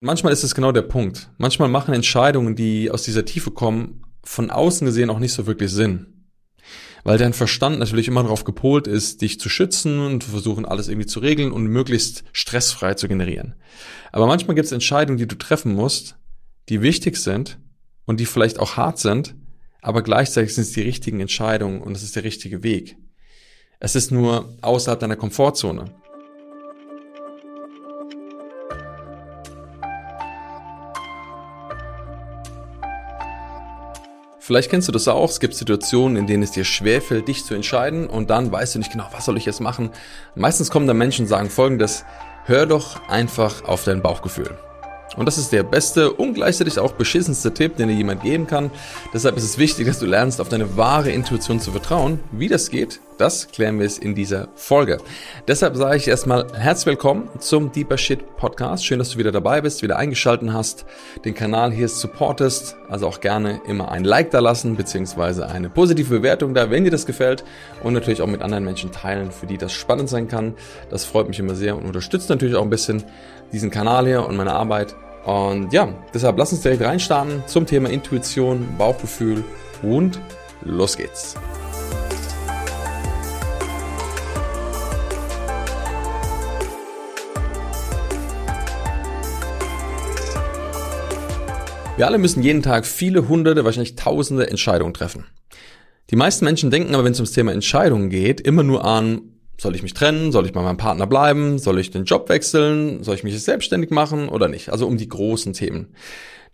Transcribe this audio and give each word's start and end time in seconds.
Manchmal 0.00 0.32
ist 0.32 0.44
es 0.44 0.54
genau 0.54 0.70
der 0.70 0.82
Punkt. 0.82 1.28
Manchmal 1.38 1.68
machen 1.68 1.92
Entscheidungen, 1.92 2.54
die 2.54 2.88
aus 2.88 3.02
dieser 3.02 3.24
Tiefe 3.24 3.50
kommen, 3.50 4.04
von 4.22 4.48
außen 4.48 4.86
gesehen 4.86 5.10
auch 5.10 5.18
nicht 5.18 5.32
so 5.32 5.48
wirklich 5.48 5.72
Sinn. 5.72 6.28
Weil 7.02 7.18
dein 7.18 7.32
Verstand 7.32 7.80
natürlich 7.80 8.06
immer 8.06 8.22
darauf 8.22 8.44
gepolt 8.44 8.86
ist, 8.86 9.22
dich 9.22 9.40
zu 9.40 9.48
schützen 9.48 9.98
und 9.98 10.22
versuchen, 10.22 10.66
alles 10.66 10.86
irgendwie 10.86 11.06
zu 11.06 11.18
regeln 11.18 11.50
und 11.50 11.66
möglichst 11.66 12.22
stressfrei 12.32 12.94
zu 12.94 13.08
generieren. 13.08 13.56
Aber 14.12 14.28
manchmal 14.28 14.54
gibt 14.54 14.66
es 14.66 14.72
Entscheidungen, 14.72 15.18
die 15.18 15.26
du 15.26 15.36
treffen 15.36 15.74
musst, 15.74 16.16
die 16.68 16.80
wichtig 16.80 17.16
sind 17.16 17.58
und 18.04 18.20
die 18.20 18.26
vielleicht 18.26 18.60
auch 18.60 18.76
hart 18.76 18.98
sind, 18.98 19.34
aber 19.82 20.02
gleichzeitig 20.02 20.54
sind 20.54 20.62
es 20.62 20.72
die 20.72 20.82
richtigen 20.82 21.18
Entscheidungen 21.18 21.80
und 21.80 21.96
es 21.96 22.04
ist 22.04 22.14
der 22.14 22.24
richtige 22.24 22.62
Weg. 22.62 22.96
Es 23.80 23.96
ist 23.96 24.12
nur 24.12 24.56
außerhalb 24.60 25.00
deiner 25.00 25.16
Komfortzone. 25.16 25.92
Vielleicht 34.48 34.70
kennst 34.70 34.88
du 34.88 34.92
das 34.92 35.06
auch. 35.08 35.28
Es 35.28 35.40
gibt 35.40 35.54
Situationen, 35.54 36.16
in 36.16 36.26
denen 36.26 36.42
es 36.42 36.52
dir 36.52 36.64
schwerfällt, 36.64 37.28
dich 37.28 37.44
zu 37.44 37.52
entscheiden 37.52 38.06
und 38.06 38.30
dann 38.30 38.50
weißt 38.50 38.74
du 38.74 38.78
nicht 38.78 38.90
genau, 38.90 39.06
was 39.12 39.26
soll 39.26 39.36
ich 39.36 39.44
jetzt 39.44 39.60
machen. 39.60 39.90
Meistens 40.34 40.70
kommen 40.70 40.86
da 40.86 40.94
Menschen 40.94 41.26
und 41.26 41.28
sagen 41.28 41.50
folgendes, 41.50 42.06
hör 42.46 42.64
doch 42.64 43.06
einfach 43.10 43.64
auf 43.64 43.84
dein 43.84 44.00
Bauchgefühl. 44.00 44.56
Und 45.16 45.26
das 45.26 45.38
ist 45.38 45.52
der 45.52 45.62
beste 45.62 46.12
und 46.12 46.34
gleichzeitig 46.34 46.78
auch 46.78 46.92
beschissenste 46.92 47.52
Tipp, 47.54 47.76
den 47.76 47.88
dir 47.88 47.94
jemand 47.94 48.22
geben 48.22 48.46
kann. 48.46 48.70
Deshalb 49.12 49.36
ist 49.36 49.44
es 49.44 49.58
wichtig, 49.58 49.86
dass 49.86 49.98
du 49.98 50.06
lernst, 50.06 50.40
auf 50.40 50.48
deine 50.48 50.76
wahre 50.76 51.10
Intuition 51.10 51.60
zu 51.60 51.72
vertrauen. 51.72 52.20
Wie 52.30 52.48
das 52.48 52.70
geht, 52.70 53.00
das 53.18 53.48
klären 53.48 53.80
wir 53.80 53.86
es 53.86 53.98
in 53.98 54.14
dieser 54.14 54.48
Folge. 54.54 54.98
Deshalb 55.48 55.76
sage 55.76 55.96
ich 55.96 56.06
erstmal 56.06 56.46
herzlich 56.54 56.86
willkommen 56.86 57.28
zum 57.40 57.72
Deeper 57.72 57.98
Shit 57.98 58.36
Podcast. 58.36 58.86
Schön, 58.86 59.00
dass 59.00 59.10
du 59.10 59.18
wieder 59.18 59.32
dabei 59.32 59.60
bist, 59.60 59.82
wieder 59.82 59.96
eingeschalten 59.96 60.52
hast, 60.52 60.86
den 61.24 61.34
Kanal 61.34 61.72
hier 61.72 61.88
supportest. 61.88 62.76
Also 62.88 63.08
auch 63.08 63.20
gerne 63.20 63.60
immer 63.66 63.90
ein 63.90 64.04
Like 64.04 64.30
da 64.30 64.38
lassen, 64.38 64.76
beziehungsweise 64.76 65.48
eine 65.48 65.68
positive 65.68 66.18
Bewertung 66.18 66.54
da, 66.54 66.70
wenn 66.70 66.84
dir 66.84 66.92
das 66.92 67.06
gefällt. 67.06 67.44
Und 67.82 67.94
natürlich 67.94 68.22
auch 68.22 68.28
mit 68.28 68.40
anderen 68.40 68.64
Menschen 68.64 68.92
teilen, 68.92 69.32
für 69.32 69.46
die 69.46 69.58
das 69.58 69.72
spannend 69.72 70.08
sein 70.08 70.28
kann. 70.28 70.54
Das 70.88 71.04
freut 71.04 71.26
mich 71.26 71.40
immer 71.40 71.56
sehr 71.56 71.76
und 71.76 71.86
unterstützt 71.86 72.30
natürlich 72.30 72.54
auch 72.54 72.62
ein 72.62 72.70
bisschen 72.70 73.02
diesen 73.52 73.70
Kanal 73.70 74.06
hier 74.06 74.24
und 74.26 74.36
meine 74.36 74.52
Arbeit. 74.52 74.94
Und 75.28 75.74
ja, 75.74 75.92
deshalb 76.14 76.38
lass 76.38 76.52
uns 76.52 76.62
direkt 76.62 76.80
reinstarten 76.80 77.42
zum 77.44 77.66
Thema 77.66 77.90
Intuition, 77.90 78.66
Bauchgefühl 78.78 79.44
und 79.82 80.18
los 80.64 80.96
geht's. 80.96 81.34
Wir 91.98 92.06
alle 92.06 92.16
müssen 92.16 92.42
jeden 92.42 92.62
Tag 92.62 92.86
viele 92.86 93.28
hunderte, 93.28 93.66
wahrscheinlich 93.66 93.96
tausende 93.96 94.48
Entscheidungen 94.48 94.94
treffen. 94.94 95.26
Die 96.10 96.16
meisten 96.16 96.46
Menschen 96.46 96.70
denken 96.70 96.94
aber, 96.94 97.04
wenn 97.04 97.12
es 97.12 97.18
ums 97.18 97.32
Thema 97.32 97.52
Entscheidungen 97.52 98.08
geht, 98.08 98.40
immer 98.40 98.62
nur 98.62 98.82
an, 98.82 99.37
soll 99.60 99.74
ich 99.74 99.82
mich 99.82 99.94
trennen? 99.94 100.32
Soll 100.32 100.46
ich 100.46 100.52
bei 100.52 100.62
meinem 100.62 100.76
Partner 100.76 101.06
bleiben? 101.06 101.58
Soll 101.58 101.78
ich 101.78 101.90
den 101.90 102.04
Job 102.04 102.28
wechseln? 102.28 103.02
Soll 103.02 103.16
ich 103.16 103.24
mich 103.24 103.42
selbstständig 103.42 103.90
machen 103.90 104.28
oder 104.28 104.48
nicht? 104.48 104.70
Also 104.70 104.86
um 104.86 104.96
die 104.96 105.08
großen 105.08 105.52
Themen. 105.52 105.94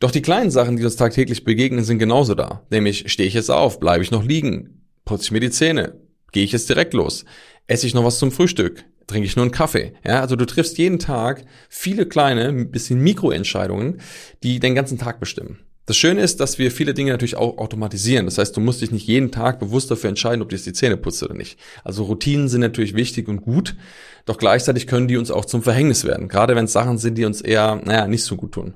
Doch 0.01 0.11
die 0.11 0.23
kleinen 0.23 0.51
Sachen, 0.51 0.77
die 0.77 0.85
uns 0.85 0.97
tagtäglich 0.97 1.45
begegnen, 1.45 1.85
sind 1.85 1.99
genauso 1.99 2.35
da. 2.35 2.63
Nämlich, 2.71 3.11
stehe 3.13 3.29
ich 3.29 3.35
jetzt 3.35 3.51
auf? 3.51 3.79
Bleibe 3.79 4.03
ich 4.03 4.11
noch 4.11 4.25
liegen? 4.25 4.83
Putze 5.05 5.25
ich 5.25 5.31
mir 5.31 5.41
die 5.41 5.51
Zähne? 5.51 6.01
Gehe 6.33 6.45
ich 6.45 6.53
jetzt 6.53 6.69
direkt 6.69 6.95
los? 6.95 7.25
Esse 7.67 7.87
ich 7.87 7.95
noch 7.95 8.05
was 8.05 8.19
zum 8.19 8.33
Frühstück? 8.33 8.85
Trinke 9.07 9.27
ich 9.27 9.37
nur 9.37 9.45
einen 9.45 9.53
Kaffee? 9.53 9.93
Ja, 10.05 10.21
also 10.21 10.35
du 10.35 10.47
triffst 10.47 10.79
jeden 10.79 10.99
Tag 10.99 11.45
viele 11.69 12.07
kleine, 12.07 12.53
bisschen 12.65 13.01
Mikroentscheidungen, 13.01 14.01
die 14.43 14.61
den 14.61 14.75
ganzen 14.75 14.99
Tag 14.99 15.21
bestimmen. 15.21 15.61
Das 15.87 15.99
Schöne 15.99 16.23
ist, 16.23 16.41
dass 16.41 16.59
wir 16.59 16.71
viele 16.71 16.95
Dinge 16.95 17.13
natürlich 17.13 17.37
auch 17.37 17.59
automatisieren. 17.59 18.25
Das 18.25 18.39
heißt, 18.39 18.57
du 18.57 18.61
musst 18.61 18.81
dich 18.81 18.91
nicht 18.91 19.07
jeden 19.07 19.31
Tag 19.31 19.59
bewusst 19.59 19.91
dafür 19.91 20.09
entscheiden, 20.09 20.41
ob 20.41 20.49
du 20.49 20.57
jetzt 20.57 20.65
die 20.65 20.73
Zähne 20.73 20.97
putzt 20.97 21.23
oder 21.23 21.35
nicht. 21.35 21.59
Also 21.85 22.05
Routinen 22.05 22.49
sind 22.49 22.63
natürlich 22.63 22.95
wichtig 22.95 23.29
und 23.29 23.43
gut, 23.43 23.77
doch 24.25 24.39
gleichzeitig 24.39 24.87
können 24.87 25.09
die 25.09 25.19
uns 25.19 25.31
auch 25.31 25.45
zum 25.45 25.63
Verhängnis 25.63 26.05
werden. 26.05 26.29
Gerade 26.29 26.57
wenn 26.57 26.65
es 26.65 26.73
Sachen 26.73 26.97
sind, 26.97 27.19
die 27.19 27.27
uns 27.27 27.43
eher, 27.43 27.81
naja, 27.85 28.07
nicht 28.07 28.25
so 28.25 28.37
gut 28.37 28.53
tun. 28.53 28.75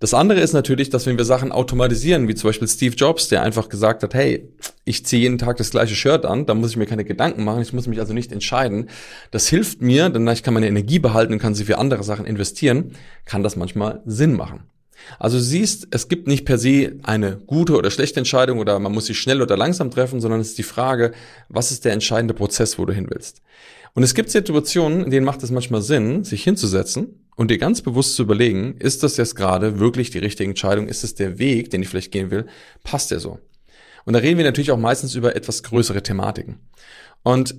Das 0.00 0.14
andere 0.14 0.38
ist 0.40 0.52
natürlich, 0.52 0.90
dass 0.90 1.06
wenn 1.06 1.18
wir 1.18 1.24
Sachen 1.24 1.50
automatisieren, 1.50 2.28
wie 2.28 2.34
zum 2.36 2.50
Beispiel 2.50 2.68
Steve 2.68 2.94
Jobs, 2.94 3.28
der 3.28 3.42
einfach 3.42 3.68
gesagt 3.68 4.04
hat, 4.04 4.14
hey, 4.14 4.48
ich 4.84 5.04
ziehe 5.04 5.22
jeden 5.22 5.38
Tag 5.38 5.56
das 5.56 5.70
gleiche 5.70 5.96
Shirt 5.96 6.24
an, 6.24 6.46
da 6.46 6.54
muss 6.54 6.70
ich 6.70 6.76
mir 6.76 6.86
keine 6.86 7.04
Gedanken 7.04 7.42
machen, 7.42 7.62
ich 7.62 7.72
muss 7.72 7.88
mich 7.88 7.98
also 7.98 8.12
nicht 8.12 8.30
entscheiden. 8.30 8.90
Das 9.32 9.48
hilft 9.48 9.82
mir, 9.82 10.08
denn 10.08 10.28
ich 10.28 10.44
kann 10.44 10.54
meine 10.54 10.68
Energie 10.68 11.00
behalten 11.00 11.32
und 11.32 11.38
kann 11.40 11.54
sie 11.54 11.64
für 11.64 11.78
andere 11.78 12.04
Sachen 12.04 12.26
investieren, 12.26 12.92
kann 13.24 13.42
das 13.42 13.56
manchmal 13.56 14.02
Sinn 14.06 14.34
machen. 14.34 14.68
Also 15.18 15.38
siehst, 15.38 15.88
es 15.90 16.08
gibt 16.08 16.26
nicht 16.26 16.44
per 16.44 16.58
se 16.58 16.98
eine 17.02 17.36
gute 17.46 17.76
oder 17.76 17.90
schlechte 17.90 18.20
Entscheidung 18.20 18.58
oder 18.58 18.78
man 18.78 18.92
muss 18.92 19.06
sie 19.06 19.14
schnell 19.14 19.42
oder 19.42 19.56
langsam 19.56 19.90
treffen, 19.90 20.20
sondern 20.20 20.40
es 20.40 20.48
ist 20.48 20.58
die 20.58 20.62
Frage, 20.62 21.12
was 21.48 21.70
ist 21.70 21.84
der 21.84 21.92
entscheidende 21.92 22.34
Prozess, 22.34 22.78
wo 22.78 22.84
du 22.84 22.92
hin 22.92 23.08
willst. 23.10 23.42
Und 23.94 24.02
es 24.02 24.14
gibt 24.14 24.30
Situationen, 24.30 25.04
in 25.04 25.10
denen 25.10 25.26
macht 25.26 25.42
es 25.42 25.50
manchmal 25.50 25.82
Sinn, 25.82 26.24
sich 26.24 26.44
hinzusetzen 26.44 27.26
und 27.36 27.50
dir 27.50 27.58
ganz 27.58 27.82
bewusst 27.82 28.16
zu 28.16 28.22
überlegen, 28.22 28.76
ist 28.78 29.02
das 29.02 29.16
jetzt 29.16 29.34
gerade 29.34 29.80
wirklich 29.80 30.10
die 30.10 30.18
richtige 30.18 30.50
Entscheidung? 30.50 30.88
Ist 30.88 31.04
es 31.04 31.14
der 31.14 31.38
Weg, 31.38 31.70
den 31.70 31.82
ich 31.82 31.88
vielleicht 31.88 32.12
gehen 32.12 32.30
will? 32.30 32.46
Passt 32.84 33.10
der 33.10 33.20
so? 33.20 33.38
Und 34.04 34.12
da 34.12 34.20
reden 34.20 34.38
wir 34.38 34.44
natürlich 34.44 34.70
auch 34.70 34.78
meistens 34.78 35.14
über 35.14 35.36
etwas 35.36 35.62
größere 35.62 36.02
Thematiken. 36.02 36.60
Und 37.22 37.54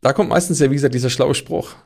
da 0.00 0.12
kommt 0.12 0.30
meistens 0.30 0.58
ja, 0.58 0.70
wie 0.70 0.74
gesagt, 0.74 0.94
dieser 0.94 1.10
schlaue 1.10 1.34
Spruch. 1.34 1.76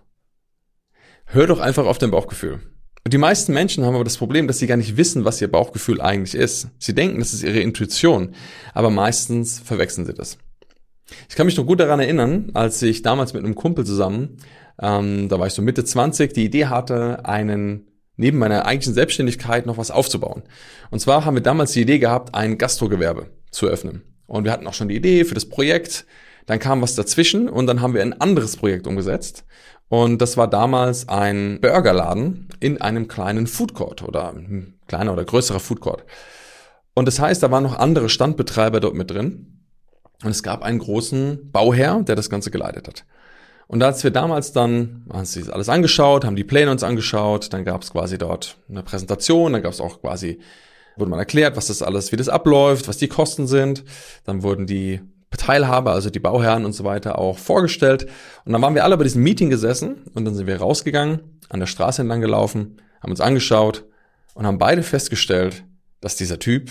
Hör 1.26 1.46
doch 1.46 1.60
einfach 1.60 1.86
auf 1.86 1.98
dein 1.98 2.10
Bauchgefühl. 2.10 2.60
Und 3.06 3.12
die 3.12 3.18
meisten 3.18 3.52
Menschen 3.52 3.84
haben 3.84 3.94
aber 3.94 4.02
das 4.02 4.16
Problem, 4.16 4.48
dass 4.48 4.58
sie 4.58 4.66
gar 4.66 4.76
nicht 4.76 4.96
wissen, 4.96 5.24
was 5.24 5.40
ihr 5.40 5.46
Bauchgefühl 5.46 6.00
eigentlich 6.00 6.34
ist. 6.34 6.70
Sie 6.80 6.92
denken, 6.92 7.20
das 7.20 7.32
ist 7.32 7.44
ihre 7.44 7.60
Intuition, 7.60 8.34
aber 8.74 8.90
meistens 8.90 9.60
verwechseln 9.60 10.06
sie 10.06 10.12
das. 10.12 10.38
Ich 11.28 11.36
kann 11.36 11.46
mich 11.46 11.56
noch 11.56 11.66
gut 11.66 11.78
daran 11.78 12.00
erinnern, 12.00 12.50
als 12.54 12.82
ich 12.82 13.02
damals 13.02 13.32
mit 13.32 13.44
einem 13.44 13.54
Kumpel 13.54 13.86
zusammen, 13.86 14.38
ähm, 14.82 15.28
da 15.28 15.38
war 15.38 15.46
ich 15.46 15.52
so 15.52 15.62
Mitte 15.62 15.84
20, 15.84 16.32
die 16.32 16.46
Idee 16.46 16.66
hatte, 16.66 17.24
einen 17.24 17.86
neben 18.16 18.38
meiner 18.38 18.66
eigentlichen 18.66 18.94
Selbstständigkeit 18.94 19.66
noch 19.66 19.78
was 19.78 19.92
aufzubauen. 19.92 20.42
Und 20.90 20.98
zwar 20.98 21.24
haben 21.24 21.36
wir 21.36 21.44
damals 21.44 21.70
die 21.70 21.82
Idee 21.82 22.00
gehabt, 22.00 22.34
ein 22.34 22.58
Gastrogewerbe 22.58 23.30
zu 23.52 23.68
öffnen. 23.68 24.02
Und 24.26 24.42
wir 24.42 24.50
hatten 24.50 24.66
auch 24.66 24.74
schon 24.74 24.88
die 24.88 24.96
Idee 24.96 25.24
für 25.24 25.34
das 25.34 25.48
Projekt. 25.48 26.06
Dann 26.46 26.58
kam 26.58 26.82
was 26.82 26.96
dazwischen 26.96 27.48
und 27.48 27.68
dann 27.68 27.82
haben 27.82 27.94
wir 27.94 28.02
ein 28.02 28.20
anderes 28.20 28.56
Projekt 28.56 28.88
umgesetzt. 28.88 29.44
Und 29.88 30.20
das 30.20 30.36
war 30.36 30.48
damals 30.48 31.08
ein 31.08 31.60
Burgerladen 31.60 32.48
in 32.58 32.80
einem 32.80 33.06
kleinen 33.06 33.46
Foodcourt 33.46 34.02
oder 34.02 34.32
ein 34.32 34.74
kleiner 34.88 35.12
oder 35.12 35.24
größerer 35.24 35.60
Foodcourt. 35.60 36.04
Und 36.94 37.06
das 37.06 37.20
heißt, 37.20 37.42
da 37.42 37.50
waren 37.50 37.62
noch 37.62 37.78
andere 37.78 38.08
Standbetreiber 38.08 38.80
dort 38.80 38.94
mit 38.94 39.10
drin. 39.10 39.62
Und 40.24 40.30
es 40.30 40.42
gab 40.42 40.62
einen 40.62 40.78
großen 40.78 41.50
Bauherr, 41.52 42.02
der 42.02 42.16
das 42.16 42.30
Ganze 42.30 42.50
geleitet 42.50 42.88
hat. 42.88 43.04
Und 43.68 43.82
als 43.82 44.02
wir 44.02 44.10
damals 44.10 44.52
dann, 44.52 45.04
haben 45.12 45.24
sie 45.24 45.50
alles 45.52 45.68
angeschaut, 45.68 46.24
haben 46.24 46.36
die 46.36 46.44
Pläne 46.44 46.70
uns 46.70 46.84
angeschaut, 46.84 47.52
dann 47.52 47.64
gab 47.64 47.82
es 47.82 47.92
quasi 47.92 48.16
dort 48.16 48.58
eine 48.68 48.82
Präsentation, 48.82 49.52
dann 49.52 49.62
gab 49.62 49.72
es 49.72 49.80
auch 49.80 50.00
quasi, 50.00 50.38
wurde 50.96 51.10
mal 51.10 51.18
erklärt, 51.18 51.56
was 51.56 51.66
das 51.66 51.82
alles, 51.82 52.12
wie 52.12 52.16
das 52.16 52.28
abläuft, 52.28 52.88
was 52.88 52.96
die 52.96 53.08
Kosten 53.08 53.46
sind. 53.46 53.84
Dann 54.24 54.42
wurden 54.42 54.66
die 54.66 55.00
Teilhaber, 55.36 55.92
also 55.92 56.10
die 56.10 56.18
Bauherren 56.18 56.64
und 56.64 56.72
so 56.72 56.84
weiter, 56.84 57.18
auch 57.18 57.38
vorgestellt. 57.38 58.06
Und 58.44 58.52
dann 58.52 58.62
waren 58.62 58.74
wir 58.74 58.84
alle 58.84 58.96
bei 58.96 59.04
diesem 59.04 59.22
Meeting 59.22 59.50
gesessen 59.50 60.02
und 60.14 60.24
dann 60.24 60.34
sind 60.34 60.46
wir 60.46 60.58
rausgegangen, 60.58 61.40
an 61.48 61.60
der 61.60 61.66
Straße 61.66 62.02
entlang 62.02 62.20
gelaufen, 62.20 62.80
haben 63.00 63.10
uns 63.10 63.20
angeschaut 63.20 63.84
und 64.34 64.46
haben 64.46 64.58
beide 64.58 64.82
festgestellt, 64.82 65.64
dass 66.00 66.16
dieser 66.16 66.38
Typ 66.38 66.70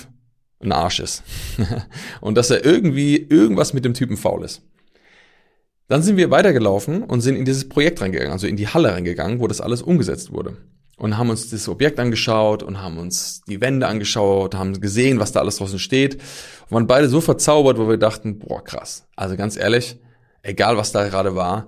ein 0.61 0.71
Arsch 0.71 0.99
ist. 0.99 1.23
und 2.21 2.35
dass 2.35 2.49
er 2.49 2.65
irgendwie 2.65 3.17
irgendwas 3.17 3.73
mit 3.73 3.85
dem 3.85 3.93
Typen 3.93 4.17
faul 4.17 4.43
ist. 4.43 4.61
Dann 5.87 6.01
sind 6.01 6.17
wir 6.17 6.31
weitergelaufen 6.31 7.03
und 7.03 7.21
sind 7.21 7.35
in 7.35 7.45
dieses 7.45 7.69
Projekt 7.69 8.01
reingegangen, 8.01 8.33
also 8.33 8.47
in 8.47 8.57
die 8.57 8.67
Halle 8.67 8.91
reingegangen, 8.91 9.39
wo 9.39 9.47
das 9.47 9.61
alles 9.61 9.81
umgesetzt 9.81 10.31
wurde 10.31 10.57
und 10.97 11.17
haben 11.17 11.29
uns 11.29 11.49
das 11.49 11.67
Objekt 11.67 11.99
angeschaut 11.99 12.63
und 12.63 12.81
haben 12.81 12.97
uns 12.97 13.41
die 13.47 13.61
Wände 13.61 13.87
angeschaut, 13.87 14.55
haben 14.55 14.79
gesehen, 14.79 15.19
was 15.19 15.31
da 15.31 15.41
alles 15.41 15.57
draußen 15.57 15.79
steht 15.79 16.15
und 16.15 16.71
waren 16.71 16.87
beide 16.87 17.09
so 17.09 17.21
verzaubert, 17.21 17.77
wo 17.77 17.87
wir 17.87 17.97
dachten, 17.97 18.39
boah, 18.39 18.63
krass. 18.63 19.05
Also 19.15 19.35
ganz 19.35 19.57
ehrlich, 19.57 19.99
egal 20.41 20.77
was 20.77 20.91
da 20.91 21.07
gerade 21.07 21.35
war, 21.35 21.67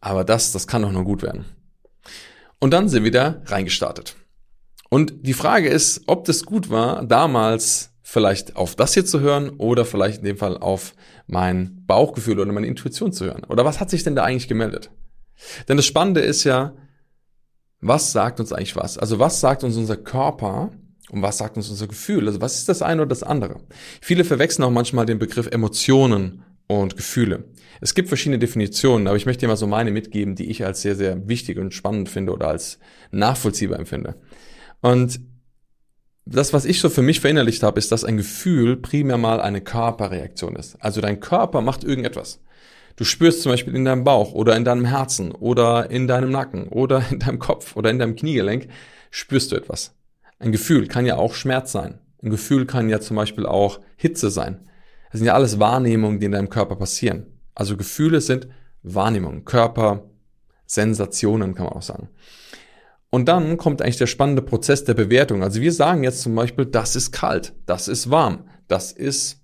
aber 0.00 0.24
das, 0.24 0.52
das 0.52 0.66
kann 0.66 0.82
doch 0.82 0.92
nur 0.92 1.04
gut 1.04 1.22
werden. 1.22 1.46
Und 2.58 2.72
dann 2.72 2.88
sind 2.88 3.04
wir 3.04 3.10
da 3.10 3.42
reingestartet. 3.46 4.16
Und 4.88 5.26
die 5.26 5.34
Frage 5.34 5.68
ist, 5.68 6.02
ob 6.06 6.24
das 6.24 6.44
gut 6.44 6.70
war, 6.70 7.04
damals 7.04 7.90
vielleicht 8.02 8.56
auf 8.56 8.76
das 8.76 8.94
hier 8.94 9.04
zu 9.04 9.20
hören 9.20 9.50
oder 9.50 9.84
vielleicht 9.84 10.18
in 10.18 10.24
dem 10.24 10.36
Fall 10.36 10.56
auf 10.56 10.94
mein 11.26 11.84
Bauchgefühl 11.86 12.38
oder 12.38 12.52
meine 12.52 12.68
Intuition 12.68 13.12
zu 13.12 13.24
hören. 13.24 13.42
Oder 13.44 13.64
was 13.64 13.80
hat 13.80 13.90
sich 13.90 14.04
denn 14.04 14.14
da 14.14 14.22
eigentlich 14.22 14.48
gemeldet? 14.48 14.90
Denn 15.68 15.76
das 15.76 15.86
Spannende 15.86 16.20
ist 16.20 16.44
ja, 16.44 16.72
was 17.86 18.12
sagt 18.12 18.40
uns 18.40 18.52
eigentlich 18.52 18.76
was? 18.76 18.98
Also 18.98 19.18
was 19.18 19.40
sagt 19.40 19.64
uns 19.64 19.76
unser 19.76 19.96
Körper 19.96 20.70
und 21.10 21.22
was 21.22 21.38
sagt 21.38 21.56
uns 21.56 21.68
unser 21.68 21.86
Gefühl? 21.86 22.26
Also 22.26 22.40
was 22.40 22.56
ist 22.56 22.68
das 22.68 22.82
eine 22.82 23.02
oder 23.02 23.08
das 23.08 23.22
andere? 23.22 23.60
Viele 24.00 24.24
verwechseln 24.24 24.64
auch 24.64 24.70
manchmal 24.70 25.06
den 25.06 25.18
Begriff 25.18 25.46
Emotionen 25.46 26.42
und 26.66 26.96
Gefühle. 26.96 27.44
Es 27.80 27.94
gibt 27.94 28.08
verschiedene 28.08 28.38
Definitionen, 28.38 29.06
aber 29.06 29.16
ich 29.16 29.26
möchte 29.26 29.40
dir 29.40 29.48
mal 29.48 29.56
so 29.56 29.66
meine 29.66 29.90
mitgeben, 29.90 30.34
die 30.34 30.50
ich 30.50 30.64
als 30.64 30.82
sehr, 30.82 30.96
sehr 30.96 31.28
wichtig 31.28 31.58
und 31.58 31.74
spannend 31.74 32.08
finde 32.08 32.32
oder 32.32 32.48
als 32.48 32.78
nachvollziehbar 33.10 33.78
empfinde. 33.78 34.16
Und 34.80 35.20
das, 36.24 36.52
was 36.52 36.64
ich 36.64 36.80
so 36.80 36.88
für 36.88 37.02
mich 37.02 37.20
verinnerlicht 37.20 37.62
habe, 37.62 37.78
ist, 37.78 37.92
dass 37.92 38.04
ein 38.04 38.16
Gefühl 38.16 38.76
primär 38.76 39.18
mal 39.18 39.40
eine 39.40 39.60
Körperreaktion 39.60 40.56
ist. 40.56 40.76
Also 40.82 41.00
dein 41.00 41.20
Körper 41.20 41.60
macht 41.60 41.84
irgendetwas. 41.84 42.40
Du 42.96 43.04
spürst 43.04 43.42
zum 43.42 43.52
Beispiel 43.52 43.76
in 43.76 43.84
deinem 43.84 44.04
Bauch 44.04 44.32
oder 44.32 44.56
in 44.56 44.64
deinem 44.64 44.86
Herzen 44.86 45.32
oder 45.32 45.90
in 45.90 46.08
deinem 46.08 46.30
Nacken 46.30 46.68
oder 46.68 47.04
in 47.10 47.18
deinem 47.18 47.38
Kopf 47.38 47.76
oder 47.76 47.90
in 47.90 47.98
deinem 47.98 48.16
Kniegelenk, 48.16 48.68
spürst 49.10 49.52
du 49.52 49.56
etwas. 49.56 49.94
Ein 50.38 50.52
Gefühl 50.52 50.86
kann 50.88 51.06
ja 51.06 51.16
auch 51.16 51.34
Schmerz 51.34 51.72
sein. 51.72 51.98
Ein 52.22 52.30
Gefühl 52.30 52.66
kann 52.66 52.88
ja 52.88 53.00
zum 53.00 53.16
Beispiel 53.16 53.46
auch 53.46 53.80
Hitze 53.96 54.30
sein. 54.30 54.68
Das 55.10 55.20
sind 55.20 55.26
ja 55.26 55.34
alles 55.34 55.58
Wahrnehmungen, 55.60 56.20
die 56.20 56.26
in 56.26 56.32
deinem 56.32 56.48
Körper 56.48 56.76
passieren. 56.76 57.26
Also 57.54 57.76
Gefühle 57.76 58.20
sind 58.20 58.48
Wahrnehmungen, 58.82 59.44
Körper, 59.44 60.10
Sensationen 60.66 61.54
kann 61.54 61.66
man 61.66 61.74
auch 61.74 61.82
sagen. 61.82 62.08
Und 63.10 63.28
dann 63.28 63.56
kommt 63.56 63.82
eigentlich 63.82 63.98
der 63.98 64.06
spannende 64.06 64.42
Prozess 64.42 64.84
der 64.84 64.94
Bewertung. 64.94 65.42
Also 65.42 65.60
wir 65.60 65.72
sagen 65.72 66.02
jetzt 66.02 66.22
zum 66.22 66.34
Beispiel, 66.34 66.66
das 66.66 66.96
ist 66.96 67.12
kalt, 67.12 67.54
das 67.64 67.88
ist 67.88 68.10
warm, 68.10 68.48
das 68.68 68.92
ist 68.92 69.42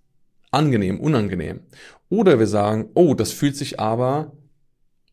angenehm, 0.50 1.00
unangenehm. 1.00 1.60
Oder 2.12 2.38
wir 2.38 2.47
sagen, 2.47 2.91
oh, 2.93 3.14
das 3.14 3.32
fühlt 3.32 3.56
sich 3.56 3.81
aber 3.81 4.32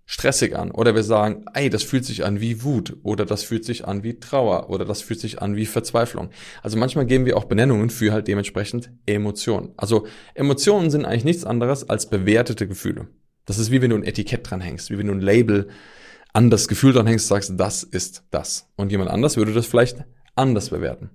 stressig 0.06 0.58
an. 0.58 0.70
Oder 0.70 0.96
wir 0.96 1.04
sagen, 1.04 1.46
ey, 1.54 1.70
das 1.70 1.82
fühlt 1.82 2.04
sich 2.04 2.26
an 2.26 2.42
wie 2.42 2.62
Wut. 2.62 2.98
Oder 3.04 3.26
das 3.26 3.44
fühlt 3.44 3.64
sich 3.64 3.88
an 3.88 4.04
wie 4.04 4.20
Trauer. 4.20 4.70
Oder 4.70 4.84
das 4.84 5.02
fühlt 5.02 5.22
sich 5.22 5.42
an 5.42 5.56
wie 5.56 5.66
Verzweiflung. 5.66 6.30
Also 6.62 6.78
manchmal 6.78 7.06
geben 7.06 7.26
wir 7.26 7.38
auch 7.38 7.46
Benennungen 7.46 7.90
für 7.90 8.12
halt 8.12 8.28
dementsprechend 8.28 8.92
Emotionen. 9.06 9.72
Also 9.78 10.08
Emotionen 10.34 10.90
sind 10.90 11.06
eigentlich 11.06 11.24
nichts 11.24 11.46
anderes 11.46 11.88
als 11.88 12.10
bewertete 12.10 12.68
Gefühle. 12.68 13.08
Das 13.46 13.60
ist 13.60 13.72
wie 13.72 13.82
wenn 13.82 13.92
du 13.92 13.96
ein 13.96 14.04
Etikett 14.04 14.52
dranhängst, 14.52 14.92
wie 14.92 14.98
wenn 14.98 15.08
du 15.08 15.14
ein 15.14 15.22
Label 15.22 15.70
an 16.34 16.50
das 16.50 16.68
Gefühl 16.68 16.92
dranhängst 16.92 17.30
sagst, 17.30 17.54
das 17.56 17.84
ist 17.84 18.26
das. 18.30 18.68
Und 18.76 18.92
jemand 18.92 19.10
anders 19.10 19.38
würde 19.38 19.54
das 19.54 19.68
vielleicht 19.68 20.04
anders 20.36 20.70
bewerten. 20.70 21.12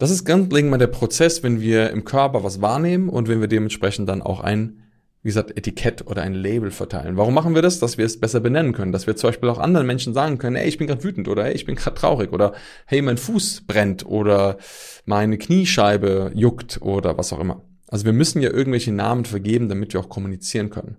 Das 0.00 0.10
ist 0.10 0.24
ganz 0.24 0.50
mal 0.50 0.78
der 0.78 0.88
Prozess, 0.88 1.42
wenn 1.44 1.60
wir 1.60 1.90
im 1.90 2.04
Körper 2.04 2.42
was 2.42 2.60
wahrnehmen 2.60 3.08
und 3.08 3.28
wenn 3.28 3.40
wir 3.40 3.48
dementsprechend 3.48 4.08
dann 4.08 4.22
auch 4.22 4.40
ein 4.40 4.82
wie 5.22 5.28
gesagt, 5.28 5.56
Etikett 5.56 6.06
oder 6.06 6.22
ein 6.22 6.32
Label 6.32 6.70
verteilen. 6.70 7.18
Warum 7.18 7.34
machen 7.34 7.54
wir 7.54 7.60
das? 7.60 7.78
Dass 7.78 7.98
wir 7.98 8.06
es 8.06 8.18
besser 8.18 8.40
benennen 8.40 8.72
können. 8.72 8.90
Dass 8.90 9.06
wir 9.06 9.16
zum 9.16 9.28
Beispiel 9.28 9.50
auch 9.50 9.58
anderen 9.58 9.86
Menschen 9.86 10.14
sagen 10.14 10.38
können, 10.38 10.56
hey, 10.56 10.66
ich 10.66 10.78
bin 10.78 10.86
gerade 10.86 11.04
wütend 11.04 11.28
oder 11.28 11.44
hey, 11.44 11.52
ich 11.52 11.66
bin 11.66 11.74
gerade 11.74 11.94
traurig 11.94 12.32
oder 12.32 12.54
hey, 12.86 13.02
mein 13.02 13.18
Fuß 13.18 13.64
brennt 13.66 14.06
oder 14.06 14.56
meine 15.04 15.36
Kniescheibe 15.36 16.32
juckt 16.34 16.80
oder 16.80 17.18
was 17.18 17.34
auch 17.34 17.40
immer. 17.40 17.62
Also 17.88 18.06
wir 18.06 18.14
müssen 18.14 18.40
ja 18.40 18.50
irgendwelche 18.50 18.92
Namen 18.92 19.26
vergeben, 19.26 19.68
damit 19.68 19.92
wir 19.92 20.00
auch 20.00 20.08
kommunizieren 20.08 20.70
können. 20.70 20.96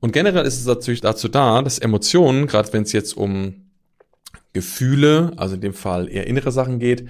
Und 0.00 0.12
generell 0.12 0.44
ist 0.44 0.58
es 0.58 0.66
natürlich 0.66 1.00
dazu 1.00 1.28
da, 1.28 1.62
dass 1.62 1.78
Emotionen, 1.78 2.46
gerade 2.46 2.72
wenn 2.74 2.82
es 2.82 2.92
jetzt 2.92 3.16
um 3.16 3.70
Gefühle, 4.52 5.32
also 5.36 5.54
in 5.54 5.60
dem 5.62 5.74
Fall 5.74 6.10
eher 6.10 6.26
innere 6.26 6.52
Sachen 6.52 6.78
geht, 6.78 7.06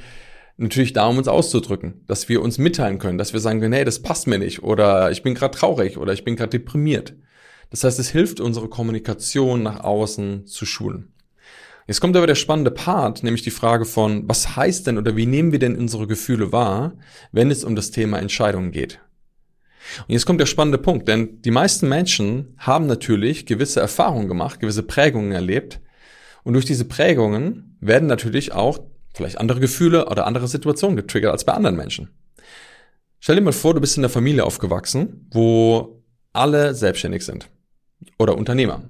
natürlich 0.60 0.92
da, 0.92 1.06
um 1.06 1.18
uns 1.18 1.28
auszudrücken, 1.28 2.04
dass 2.06 2.28
wir 2.28 2.42
uns 2.42 2.58
mitteilen 2.58 2.98
können, 2.98 3.18
dass 3.18 3.32
wir 3.32 3.40
sagen 3.40 3.60
können, 3.60 3.72
hey, 3.72 3.84
das 3.84 4.02
passt 4.02 4.26
mir 4.26 4.38
nicht 4.38 4.62
oder 4.62 5.10
ich 5.10 5.22
bin 5.22 5.34
gerade 5.34 5.56
traurig 5.56 5.96
oder 5.96 6.12
ich 6.12 6.24
bin 6.24 6.36
gerade 6.36 6.50
deprimiert. 6.50 7.14
Das 7.70 7.84
heißt, 7.84 7.98
es 7.98 8.10
hilft 8.10 8.40
unsere 8.40 8.68
Kommunikation 8.68 9.62
nach 9.62 9.80
außen 9.80 10.46
zu 10.46 10.66
schulen. 10.66 11.12
Jetzt 11.86 12.00
kommt 12.00 12.16
aber 12.16 12.26
der 12.26 12.34
spannende 12.34 12.70
Part, 12.70 13.22
nämlich 13.22 13.42
die 13.42 13.50
Frage 13.50 13.84
von, 13.84 14.28
was 14.28 14.54
heißt 14.54 14.86
denn 14.86 14.98
oder 14.98 15.16
wie 15.16 15.26
nehmen 15.26 15.50
wir 15.50 15.58
denn 15.58 15.76
unsere 15.76 16.06
Gefühle 16.06 16.52
wahr, 16.52 16.92
wenn 17.32 17.50
es 17.50 17.64
um 17.64 17.74
das 17.74 17.90
Thema 17.90 18.18
Entscheidungen 18.18 18.70
geht? 18.70 19.00
Und 20.06 20.12
jetzt 20.12 20.26
kommt 20.26 20.40
der 20.40 20.46
spannende 20.46 20.78
Punkt, 20.78 21.08
denn 21.08 21.40
die 21.42 21.50
meisten 21.50 21.88
Menschen 21.88 22.54
haben 22.58 22.86
natürlich 22.86 23.46
gewisse 23.46 23.80
Erfahrungen 23.80 24.28
gemacht, 24.28 24.60
gewisse 24.60 24.82
Prägungen 24.82 25.32
erlebt. 25.32 25.80
Und 26.44 26.52
durch 26.52 26.64
diese 26.64 26.84
Prägungen 26.84 27.76
werden 27.80 28.06
natürlich 28.06 28.52
auch 28.52 28.78
vielleicht 29.14 29.38
andere 29.38 29.60
Gefühle 29.60 30.06
oder 30.06 30.26
andere 30.26 30.48
Situationen 30.48 30.96
getriggert 30.96 31.32
als 31.32 31.44
bei 31.44 31.52
anderen 31.52 31.76
Menschen. 31.76 32.10
Stell 33.18 33.36
dir 33.36 33.42
mal 33.42 33.52
vor, 33.52 33.74
du 33.74 33.80
bist 33.80 33.96
in 33.96 34.02
einer 34.02 34.08
Familie 34.08 34.44
aufgewachsen, 34.44 35.28
wo 35.30 36.02
alle 36.32 36.74
selbstständig 36.74 37.24
sind 37.24 37.48
oder 38.18 38.36
Unternehmer. 38.36 38.82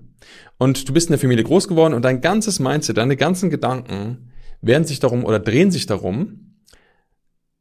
Und 0.59 0.89
du 0.89 0.93
bist 0.93 1.09
in 1.09 1.13
der 1.13 1.19
Familie 1.19 1.45
groß 1.45 1.69
geworden 1.69 1.95
und 1.95 2.05
dein 2.05 2.21
ganzes 2.21 2.61
Mindset, 2.61 2.99
deine 2.99 3.17
ganzen 3.17 3.51
Gedanken 3.51 4.31
werden 4.61 4.85
sich 4.85 5.01
darum 5.01 5.25
oder 5.25 5.41
drehen 5.41 5.71
sich 5.71 5.87
darum, 5.87 6.61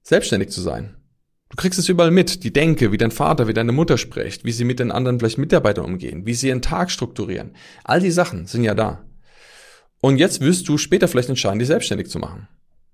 selbstständig 0.04 0.50
zu 0.50 0.62
sein. 0.62 0.96
Du 1.50 1.56
kriegst 1.56 1.80
es 1.80 1.90
überall 1.90 2.12
mit, 2.12 2.44
die 2.44 2.54
Denke, 2.54 2.92
wie 2.92 2.98
dein 2.98 3.10
Vater, 3.10 3.48
wie 3.48 3.54
deine 3.54 3.72
Mutter 3.72 3.98
spricht, 3.98 4.46
wie 4.46 4.52
sie 4.52 4.66
mit 4.66 4.80
den 4.80 4.92
anderen 4.92 5.20
vielleicht 5.20 5.40
Mitarbeitern 5.40 5.86
umgehen, 5.86 6.26
wie 6.28 6.36
sie 6.36 6.50
ihren 6.50 6.62
Tag 6.62 6.92
strukturieren. 6.92 7.56
All 7.84 8.00
die 8.00 8.12
Sachen 8.12 8.46
sind 8.46 8.64
ja 8.64 8.76
da. 8.76 9.04
Und 10.01 10.18
jetzt 10.18 10.42
wirst 10.42 10.68
du 10.69 10.78
später 10.78 11.07
vielleicht 11.07 11.30
entscheiden, 11.30 11.60
dich 11.60 11.68
selbstständig 11.68 12.10
zu 12.10 12.19
machen. 12.19 12.48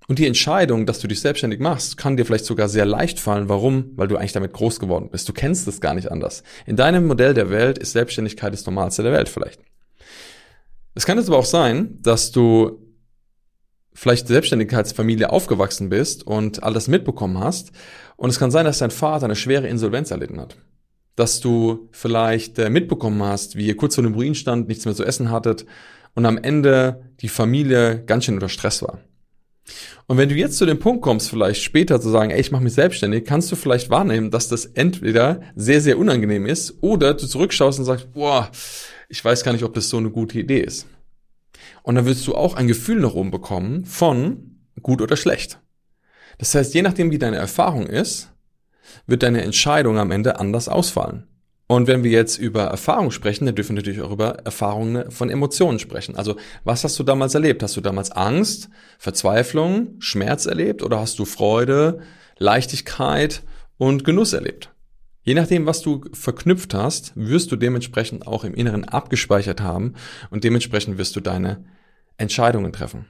Und 0.08 0.20
die 0.20 0.28
Entscheidung, 0.28 0.86
dass 0.86 1.00
du 1.00 1.08
dich 1.08 1.20
selbstständig 1.20 1.60
machst, 1.60 1.98
kann 1.98 2.16
dir 2.16 2.26
vielleicht 2.26 2.46
sogar 2.46 2.70
sehr 2.70 2.86
leicht 2.86 3.20
fallen. 3.20 3.50
Warum? 3.50 3.92
Weil 3.96 4.08
du 4.08 4.18
eigentlich 4.18 4.34
damit 4.34 4.54
groß 4.54 4.80
geworden 4.80 5.10
bist. 5.12 5.28
Du 5.28 5.34
kennst 5.34 5.68
es 5.68 5.82
gar 5.82 5.96
nicht 5.96 6.12
anders. 6.12 6.44
In 6.68 6.76
deinem 6.76 7.08
Modell 7.08 7.34
der 7.34 7.50
Welt 7.50 7.80
ist 7.80 7.94
Selbstständigkeit 7.94 8.54
das 8.54 8.66
Normalste 8.66 9.02
der 9.02 9.14
Welt 9.14 9.30
vielleicht. 9.30 9.62
Es 10.94 11.06
kann 11.06 11.18
jetzt 11.18 11.28
aber 11.28 11.40
auch 11.40 11.46
sein, 11.46 12.00
dass 12.02 12.32
du 12.32 12.80
vielleicht 13.94 14.28
Selbstständigkeitsfamilie 14.28 15.32
aufgewachsen 15.32 15.90
bist 15.90 16.26
und 16.26 16.62
alles 16.62 16.88
mitbekommen 16.88 17.40
hast. 17.40 17.72
Und 18.16 18.30
es 18.30 18.38
kann 18.38 18.52
sein, 18.52 18.66
dass 18.66 18.80
dein 18.80 18.92
Vater 18.92 19.26
eine 19.26 19.36
schwere 19.36 19.68
Insolvenz 19.68 20.12
erlitten 20.12 20.40
hat. 20.40 20.58
Dass 21.16 21.40
du 21.40 21.90
vielleicht 21.92 22.60
äh, 22.60 22.70
mitbekommen 22.70 23.24
hast, 23.24 23.56
wie 23.56 23.68
ihr 23.68 23.78
kurz 23.78 23.96
vor 23.96 24.04
dem 24.04 24.14
Ruin 24.14 24.36
stand, 24.36 24.68
nichts 24.68 24.86
mehr 24.86 24.96
zu 24.96 25.04
essen 25.04 25.32
hattet 25.32 25.66
und 26.16 26.26
am 26.26 26.38
Ende 26.38 27.12
die 27.22 27.30
Familie 27.30 28.04
ganz 28.06 28.26
schön 28.26 28.36
unter 28.36 28.50
Stress 28.50 28.82
war. 28.82 29.00
Und 30.08 30.18
wenn 30.18 30.30
du 30.30 30.36
jetzt 30.36 30.58
zu 30.58 30.66
dem 30.66 30.80
Punkt 30.80 31.02
kommst, 31.02 31.30
vielleicht 31.30 31.62
später 31.64 32.00
zu 32.00 32.10
sagen, 32.10 32.30
ey, 32.30 32.40
ich 32.40 32.52
mache 32.52 32.64
mich 32.64 32.74
selbstständig, 32.74 33.26
kannst 33.26 33.52
du 33.52 33.56
vielleicht 33.56 33.90
wahrnehmen, 33.90 34.30
dass 34.30 34.48
das 34.48 34.66
entweder 34.66 35.42
sehr, 35.56 35.82
sehr 35.82 35.98
unangenehm 35.98 36.46
ist 36.46 36.76
oder 36.82 37.16
du 37.16 37.26
zurückschaust 37.26 37.80
und 37.80 37.86
sagst, 37.86 38.12
boah, 38.14 38.52
ich 39.10 39.24
weiß 39.24 39.44
gar 39.44 39.54
nicht, 39.54 39.64
ob 39.64 39.74
das 39.74 39.90
so 39.90 39.98
eine 39.98 40.12
gute 40.12 40.40
Idee 40.40 40.60
ist. 40.60 40.88
Und 41.82 41.96
dann 41.96 42.06
wirst 42.06 42.26
du 42.28 42.36
auch 42.36 42.56
ein 42.56 42.68
Gefühl 42.68 43.00
nach 43.00 43.14
oben 43.14 43.32
bekommen 43.32 43.86
von 43.86 44.60
gut 44.82 45.02
oder 45.02 45.18
schlecht. 45.18 45.60
Das 46.38 46.54
heißt, 46.54 46.74
je 46.74 46.82
nachdem, 46.82 47.12
wie 47.12 47.18
deine 47.18 47.38
Erfahrung 47.38 47.88
ist, 47.88 48.32
wird 49.08 49.24
deine 49.24 49.42
Entscheidung 49.42 49.98
am 49.98 50.12
Ende 50.12 50.40
anders 50.40 50.68
ausfallen. 50.68 51.28
Und 51.68 51.88
wenn 51.88 52.04
wir 52.04 52.12
jetzt 52.12 52.38
über 52.38 52.66
Erfahrung 52.66 53.10
sprechen, 53.10 53.46
dann 53.46 53.56
dürfen 53.56 53.76
wir 53.76 53.82
natürlich 53.82 54.02
auch 54.02 54.12
über 54.12 54.38
Erfahrungen 54.46 55.10
von 55.10 55.32
Emotionen 55.32 55.80
sprechen. 55.80 56.16
Also, 56.16 56.36
was 56.64 56.84
hast 56.84 57.00
du 57.00 57.04
damals 57.04 57.34
erlebt? 57.34 57.64
Hast 57.64 57.76
du 57.76 57.82
damals 57.82 58.12
Angst, 58.12 58.70
Verzweiflung, 59.00 59.96
Schmerz 60.00 60.46
erlebt 60.46 60.84
oder 60.84 61.00
hast 61.00 61.18
du 61.18 61.26
Freude, 61.26 62.02
Leichtigkeit 62.38 63.42
und 63.78 64.04
Genuss 64.04 64.34
erlebt? 64.34 64.72
Je 65.24 65.34
nachdem, 65.34 65.66
was 65.66 65.82
du 65.82 66.06
verknüpft 66.14 66.76
hast, 66.76 67.14
wirst 67.16 67.52
du 67.52 67.56
dementsprechend 67.56 68.28
auch 68.28 68.44
im 68.44 68.54
Inneren 68.54 68.84
abgespeichert 68.84 69.60
haben 69.60 69.96
und 70.30 70.44
dementsprechend 70.44 71.00
wirst 71.00 71.16
du 71.16 71.20
deine 71.20 71.66
Entscheidungen 72.18 72.74
treffen. 72.74 73.08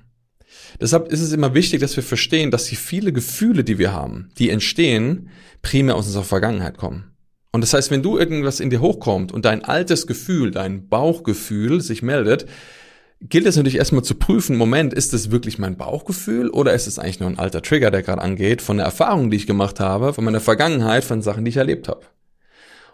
Deshalb 0.79 1.09
ist 1.09 1.19
es 1.19 1.33
immer 1.33 1.53
wichtig, 1.53 1.81
dass 1.81 1.97
wir 1.97 2.03
verstehen, 2.03 2.51
dass 2.51 2.65
die 2.65 2.77
viele 2.77 3.11
Gefühle, 3.11 3.65
die 3.65 3.77
wir 3.77 3.91
haben, 3.91 4.29
die 4.37 4.49
entstehen, 4.49 5.29
primär 5.61 5.95
aus 5.95 6.05
unserer 6.07 6.23
Vergangenheit 6.23 6.77
kommen. 6.77 7.14
Und 7.55 7.61
das 7.61 7.73
heißt, 7.73 7.89
wenn 7.89 8.03
du 8.03 8.17
irgendwas 8.17 8.59
in 8.59 8.69
dir 8.69 8.81
hochkommt 8.81 9.31
und 9.31 9.45
dein 9.45 9.63
altes 9.63 10.07
Gefühl, 10.07 10.51
dein 10.51 10.89
Bauchgefühl 10.89 11.79
sich 11.79 12.01
meldet, 12.01 12.47
gilt 13.21 13.45
es 13.45 13.55
natürlich 13.55 13.77
erstmal 13.77 14.03
zu 14.03 14.15
prüfen, 14.15 14.57
Moment, 14.57 14.93
ist 14.93 15.13
es 15.13 15.31
wirklich 15.31 15.57
mein 15.57 15.77
Bauchgefühl 15.77 16.49
oder 16.49 16.73
ist 16.73 16.85
es 16.85 16.99
eigentlich 16.99 17.21
nur 17.21 17.29
ein 17.29 17.39
alter 17.39 17.61
Trigger, 17.61 17.91
der 17.91 18.03
gerade 18.03 18.21
angeht, 18.21 18.61
von 18.61 18.75
der 18.75 18.85
Erfahrung, 18.85 19.31
die 19.31 19.37
ich 19.37 19.47
gemacht 19.47 19.79
habe, 19.79 20.11
von 20.11 20.25
meiner 20.25 20.41
Vergangenheit, 20.41 21.05
von 21.05 21.21
Sachen, 21.21 21.45
die 21.45 21.49
ich 21.49 21.55
erlebt 21.55 21.87
habe. 21.87 22.01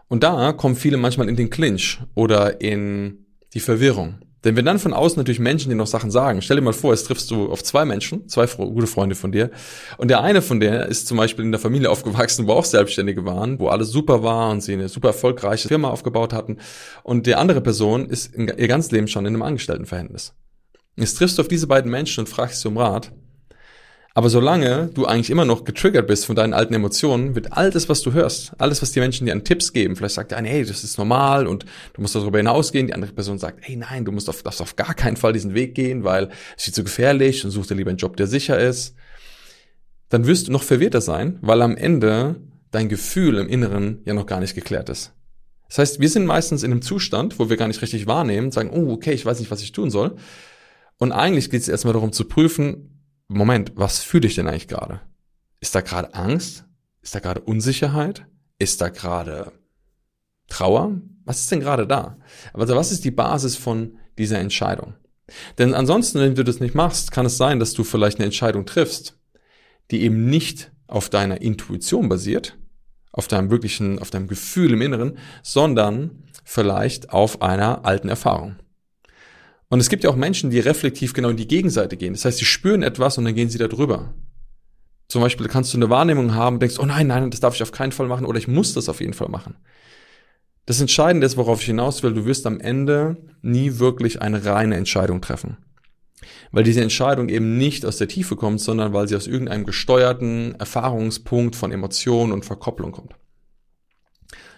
Und 0.08 0.22
da 0.22 0.54
kommen 0.54 0.76
viele 0.76 0.98
manchmal 0.98 1.28
in 1.28 1.38
den 1.38 1.50
Clinch 1.50 2.00
oder 2.14 2.62
in 2.62 3.26
die 3.56 3.62
Verwirrung. 3.62 4.20
Denn 4.44 4.56
wenn 4.56 4.66
dann 4.66 4.80
von 4.80 4.94
außen 4.94 5.20
natürlich 5.20 5.40
Menschen 5.40 5.70
dir 5.70 5.76
noch 5.76 5.88
Sachen 5.88 6.10
sagen, 6.10 6.42
stell 6.42 6.58
dir 6.58 6.64
mal 6.64 6.74
vor, 6.74 6.94
jetzt 6.94 7.06
triffst 7.06 7.30
du 7.30 7.52
auf 7.52 7.64
zwei 7.64 7.86
Menschen, 7.86 8.28
zwei 8.28 8.48
gute 8.48 8.88
Freunde 8.88 9.16
von 9.16 9.32
dir, 9.32 9.52
und 9.98 10.08
der 10.10 10.22
eine 10.22 10.42
von 10.42 10.60
denen 10.60 10.82
ist 10.82 11.08
zum 11.08 11.18
Beispiel 11.18 11.46
in 11.46 11.52
der 11.52 11.60
Familie 11.60 11.90
aufgewachsen, 11.92 12.48
wo 12.48 12.54
auch 12.54 12.66
Selbstständige 12.66 13.26
waren, 13.26 13.60
wo 13.60 13.68
alles 13.68 13.90
super 13.90 14.24
war 14.24 14.50
und 14.50 14.62
sie 14.62 14.74
eine 14.74 14.90
super 14.90 15.10
erfolgreiche 15.10 15.68
Firma 15.68 15.90
aufgebaut 15.90 16.34
hatten, 16.34 16.58
und 17.04 17.28
die 17.28 17.36
andere 17.36 17.62
Person 17.62 18.08
ist 18.08 18.36
ihr 18.36 18.68
ganzes 18.68 18.92
Leben 18.92 19.08
schon 19.08 19.26
in 19.26 19.34
einem 19.34 19.44
Angestelltenverhältnis. 19.44 20.34
Jetzt 20.96 21.18
triffst 21.18 21.38
du 21.38 21.42
auf 21.42 21.48
diese 21.48 21.68
beiden 21.68 21.90
Menschen 21.90 22.22
und 22.22 22.28
fragst 22.28 22.62
sie 22.62 22.68
um 22.68 22.78
Rat, 22.78 23.12
aber 24.14 24.30
solange 24.30 24.90
du 24.94 25.06
eigentlich 25.06 25.30
immer 25.30 25.46
noch 25.46 25.64
getriggert 25.64 26.08
bist 26.08 26.26
von 26.26 26.36
deinen 26.36 26.54
alten 26.54 26.74
Emotionen, 26.74 27.34
wird 27.34 27.54
all 27.54 27.72
das, 27.72 27.88
was 27.88 28.02
du 28.02 28.12
hörst, 28.12 28.52
alles, 28.58 28.82
was 28.82 28.92
die 28.92 29.00
Menschen 29.00 29.26
dir 29.26 29.32
an 29.32 29.46
Tipps 29.46 29.72
geben, 29.72 29.96
vielleicht 29.96 30.16
sagt 30.16 30.32
der 30.32 30.38
eine, 30.38 30.50
hey, 30.50 30.66
das 30.66 30.84
ist 30.84 30.98
normal 30.98 31.48
und 31.48 31.66
du 31.94 32.02
musst 32.02 32.16
darüber 32.16 32.38
hinausgehen, 32.38 32.88
die 32.88 32.94
andere 32.94 33.14
Person 33.14 33.40
sagt, 33.40 33.60
hey, 33.62 33.78
nein, 33.78 34.04
du 34.04 34.12
musst 34.12 34.28
auf, 34.28 34.44
darfst 34.44 34.62
auf 34.62 34.76
gar 34.76 34.94
keinen 34.96 35.16
Fall 35.16 35.32
diesen 35.32 35.54
Weg 35.54 35.76
gehen, 35.76 36.04
weil 36.04 36.30
es 36.58 36.68
ist 36.68 36.76
zu 36.76 36.84
gefährlich 36.84 37.46
und 37.46 37.52
such 37.52 37.68
dir 37.68 37.76
lieber 37.76 37.90
einen 37.90 37.98
Job, 37.98 38.18
der 38.18 38.28
sicher 38.28 38.60
ist. 38.60 38.96
Dann 40.10 40.28
wirst 40.28 40.50
du 40.50 40.52
noch 40.52 40.64
verwirrter 40.64 41.00
sein, 41.00 41.40
weil 41.42 41.62
am 41.62 41.78
Ende 41.78 42.36
dein 42.72 42.90
Gefühl 42.90 43.38
im 43.38 43.48
Inneren 43.48 44.02
ja 44.04 44.14
noch 44.14 44.26
gar 44.26 44.42
nicht 44.42 44.56
geklärt 44.56 44.90
ist. 44.90 45.14
Das 45.70 45.78
heißt, 45.78 46.00
wir 46.02 46.10
sind 46.10 46.26
meistens 46.26 46.64
in 46.64 46.72
einem 46.72 46.82
Zustand, 46.82 47.40
wo 47.40 47.50
wir 47.50 47.56
gar 47.56 47.70
nicht 47.70 47.82
richtig 47.82 48.08
wahrnehmen, 48.08 48.52
sagen, 48.52 48.72
oh, 48.74 48.92
okay, 48.92 49.14
ich 49.14 49.26
weiß 49.26 49.40
nicht, 49.40 49.52
was 49.52 49.62
ich 49.62 49.72
tun 49.72 49.90
soll. 49.90 50.18
Und 50.98 51.14
eigentlich 51.14 51.50
geht 51.50 51.62
es 51.62 51.70
erstmal 51.70 51.94
darum 51.94 52.12
zu 52.12 52.26
prüfen, 52.26 53.01
Moment, 53.34 53.72
was 53.76 54.04
fühle 54.04 54.28
ich 54.28 54.36
denn 54.36 54.48
eigentlich 54.48 54.68
gerade? 54.68 55.00
Ist 55.62 55.74
da 55.74 55.80
gerade 55.80 56.14
Angst? 56.14 56.66
Ist 57.02 57.16
da 57.16 57.20
gerade 57.20 57.40
Unsicherheit? 57.40 58.26
Ist 58.60 58.82
da 58.82 58.90
gerade 58.90 59.54
Trauer? 60.50 61.00
Was 61.24 61.40
ist 61.40 61.52
denn 61.52 61.62
gerade 61.62 61.88
da? 61.88 62.18
Also 62.54 62.76
was 62.76 62.92
ist 62.92 63.06
die 63.06 63.12
Basis 63.12 63.56
von 63.56 63.98
dieser 64.18 64.40
Entscheidung? 64.40 64.96
Denn 65.58 65.74
ansonsten, 65.74 66.20
wenn 66.20 66.36
du 66.36 66.44
das 66.44 66.60
nicht 66.60 66.76
machst, 66.76 67.14
kann 67.14 67.26
es 67.26 67.38
sein, 67.38 67.60
dass 67.60 67.74
du 67.74 67.86
vielleicht 67.86 68.18
eine 68.18 68.26
Entscheidung 68.26 68.66
triffst, 68.66 69.18
die 69.92 70.02
eben 70.02 70.26
nicht 70.26 70.74
auf 70.88 71.10
deiner 71.10 71.42
Intuition 71.42 72.10
basiert, 72.10 72.58
auf 73.14 73.30
deinem 73.30 73.50
wirklichen, 73.50 74.00
auf 74.00 74.10
deinem 74.10 74.28
Gefühl 74.28 74.74
im 74.74 74.82
Inneren, 74.82 75.18
sondern 75.42 76.24
vielleicht 76.44 77.12
auf 77.12 77.42
einer 77.42 77.86
alten 77.86 78.10
Erfahrung. 78.10 78.58
Und 79.72 79.80
es 79.80 79.88
gibt 79.88 80.04
ja 80.04 80.10
auch 80.10 80.18
Menschen, 80.18 80.50
die 80.50 80.60
reflektiv 80.60 81.14
genau 81.14 81.30
in 81.30 81.38
die 81.38 81.48
Gegenseite 81.48 81.96
gehen. 81.96 82.12
Das 82.12 82.26
heißt, 82.26 82.40
sie 82.40 82.46
spüren 82.46 82.84
etwas 82.84 83.18
und 83.18 83.24
dann 83.24 83.36
gehen 83.36 83.50
sie 83.50 83.58
da 83.58 83.70
drüber. 83.70 84.14
Zum 85.08 85.22
Beispiel 85.22 85.48
kannst 85.48 85.74
du 85.74 85.78
eine 85.78 85.90
Wahrnehmung 85.90 86.36
haben, 86.36 86.60
denkst, 86.60 86.76
oh 86.78 86.86
nein, 86.86 87.08
nein, 87.08 87.32
das 87.32 87.40
darf 87.40 87.56
ich 87.56 87.64
auf 87.64 87.72
keinen 87.72 87.94
Fall 87.94 88.08
machen 88.08 88.26
oder 88.26 88.38
ich 88.38 88.50
muss 88.50 88.74
das 88.74 88.90
auf 88.90 89.00
jeden 89.00 89.14
Fall 89.14 89.30
machen. 89.30 89.56
Das 90.66 90.82
Entscheidende 90.82 91.26
ist, 91.26 91.38
worauf 91.38 91.62
ich 91.62 91.68
hinaus 91.68 92.04
will, 92.04 92.14
du 92.14 92.26
wirst 92.26 92.46
am 92.48 92.60
Ende 92.60 93.16
nie 93.42 93.80
wirklich 93.80 94.22
eine 94.22 94.44
reine 94.44 94.76
Entscheidung 94.76 95.22
treffen. 95.22 95.56
Weil 96.52 96.66
diese 96.66 96.82
Entscheidung 96.82 97.30
eben 97.30 97.58
nicht 97.58 97.86
aus 97.86 97.96
der 97.96 98.10
Tiefe 98.10 98.36
kommt, 98.36 98.60
sondern 98.60 98.92
weil 98.92 99.08
sie 99.08 99.16
aus 99.16 99.26
irgendeinem 99.26 99.66
gesteuerten 99.66 100.54
Erfahrungspunkt 100.56 101.56
von 101.56 101.72
Emotionen 101.72 102.34
und 102.34 102.44
Verkopplung 102.44 102.92
kommt. 102.92 103.16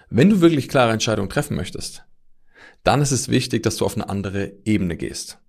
Wenn 0.10 0.32
du 0.32 0.42
wirklich 0.42 0.70
klare 0.70 0.92
Entscheidungen 0.92 1.30
treffen 1.30 1.56
möchtest, 1.56 2.04
dann 2.84 3.02
ist 3.02 3.12
es 3.12 3.30
wichtig, 3.30 3.64
dass 3.64 3.78
du 3.78 3.86
auf 3.86 3.96
eine 3.96 4.10
andere 4.10 4.54
Ebene 4.66 4.98
gehst. 4.98 5.40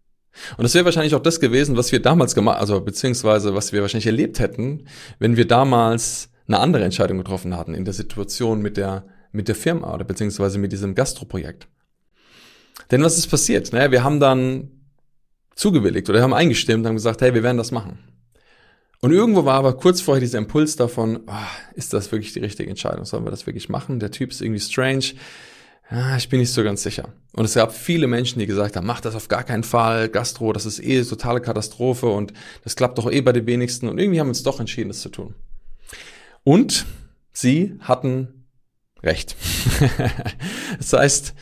Und 0.57 0.65
das 0.65 0.75
wäre 0.75 0.85
wahrscheinlich 0.85 1.15
auch 1.15 1.23
das 1.23 1.41
gewesen, 1.41 1.77
was 1.77 1.93
wir 1.93 2.03
damals 2.03 2.35
gemacht, 2.35 2.59
also 2.59 2.81
beziehungsweise 2.81 3.55
was 3.55 3.73
wir 3.73 3.83
wahrscheinlich 3.83 4.07
erlebt 4.07 4.41
hätten, 4.41 4.87
wenn 5.19 5.37
wir 5.37 5.47
damals 5.47 6.31
eine 6.47 6.59
andere 6.59 6.85
Entscheidung 6.85 7.19
getroffen 7.19 7.57
hatten 7.57 7.75
in 7.75 7.85
der 7.85 7.95
Situation 7.95 8.61
mit 8.61 8.77
der 8.77 9.07
mit 9.35 9.49
der 9.49 9.55
Firma 9.57 9.93
oder 9.93 10.05
beziehungsweise 10.05 10.59
mit 10.59 10.73
diesem 10.73 10.95
Gastroprojekt. 10.95 11.67
Denn 12.91 13.03
was 13.03 13.19
ist 13.19 13.27
passiert? 13.27 13.73
Naja, 13.73 13.91
wir 13.91 14.05
haben 14.05 14.21
dann 14.21 14.71
zugewilligt 15.57 16.09
oder 16.09 16.23
haben 16.23 16.33
eingestimmt, 16.33 16.87
haben 16.87 16.95
gesagt, 16.95 17.21
hey, 17.21 17.35
wir 17.35 17.43
werden 17.43 17.59
das 17.59 17.73
machen. 17.73 17.99
Und 19.01 19.13
irgendwo 19.13 19.45
war 19.45 19.55
aber 19.55 19.77
kurz 19.77 20.01
vorher 20.01 20.21
dieser 20.21 20.39
Impuls 20.39 20.77
davon, 20.77 21.25
oh, 21.27 21.75
ist 21.75 21.93
das 21.93 22.11
wirklich 22.11 22.33
die 22.33 22.41
richtige 22.41 22.71
Entscheidung? 22.71 23.05
Sollen 23.05 23.25
wir 23.25 23.31
das 23.31 23.47
wirklich 23.47 23.69
machen? 23.69 23.99
Der 23.99 24.11
Typ 24.11 24.31
ist 24.31 24.41
irgendwie 24.41 24.61
strange. 24.61 25.05
Ja, 25.91 26.17
ich 26.17 26.29
bin 26.29 26.41
nicht 26.41 26.53
so 26.53 26.65
ganz 26.65 26.83
sicher. 26.83 27.13
Und 27.33 27.45
es 27.45 27.55
gab 27.55 27.75
viele 27.75 28.07
Menschen, 28.07 28.39
die 28.39 28.47
gesagt 28.47 28.77
haben, 28.77 28.87
mach 28.87 29.01
das 29.01 29.15
auf 29.15 29.29
gar 29.29 29.45
keinen 29.45 29.65
Fall, 29.65 30.09
Gastro, 30.09 30.53
das 30.53 30.67
ist 30.67 30.81
eh 30.81 31.03
totale 31.03 31.41
Katastrophe 31.41 32.07
und 32.07 32.33
das 32.63 32.77
klappt 32.77 32.99
doch 32.99 33.11
eh 33.11 33.21
bei 33.21 33.33
den 33.33 33.47
wenigsten. 33.47 33.89
Und 33.89 33.99
irgendwie 33.99 34.21
haben 34.21 34.29
wir 34.29 34.31
uns 34.31 34.43
doch 34.43 34.61
entschieden, 34.61 34.89
das 34.89 35.01
zu 35.01 35.09
tun. 35.11 35.35
Und 36.43 36.87
sie 37.33 37.77
hatten 37.81 38.47
recht. 39.03 39.37
das 40.79 40.93
heißt, 40.93 41.35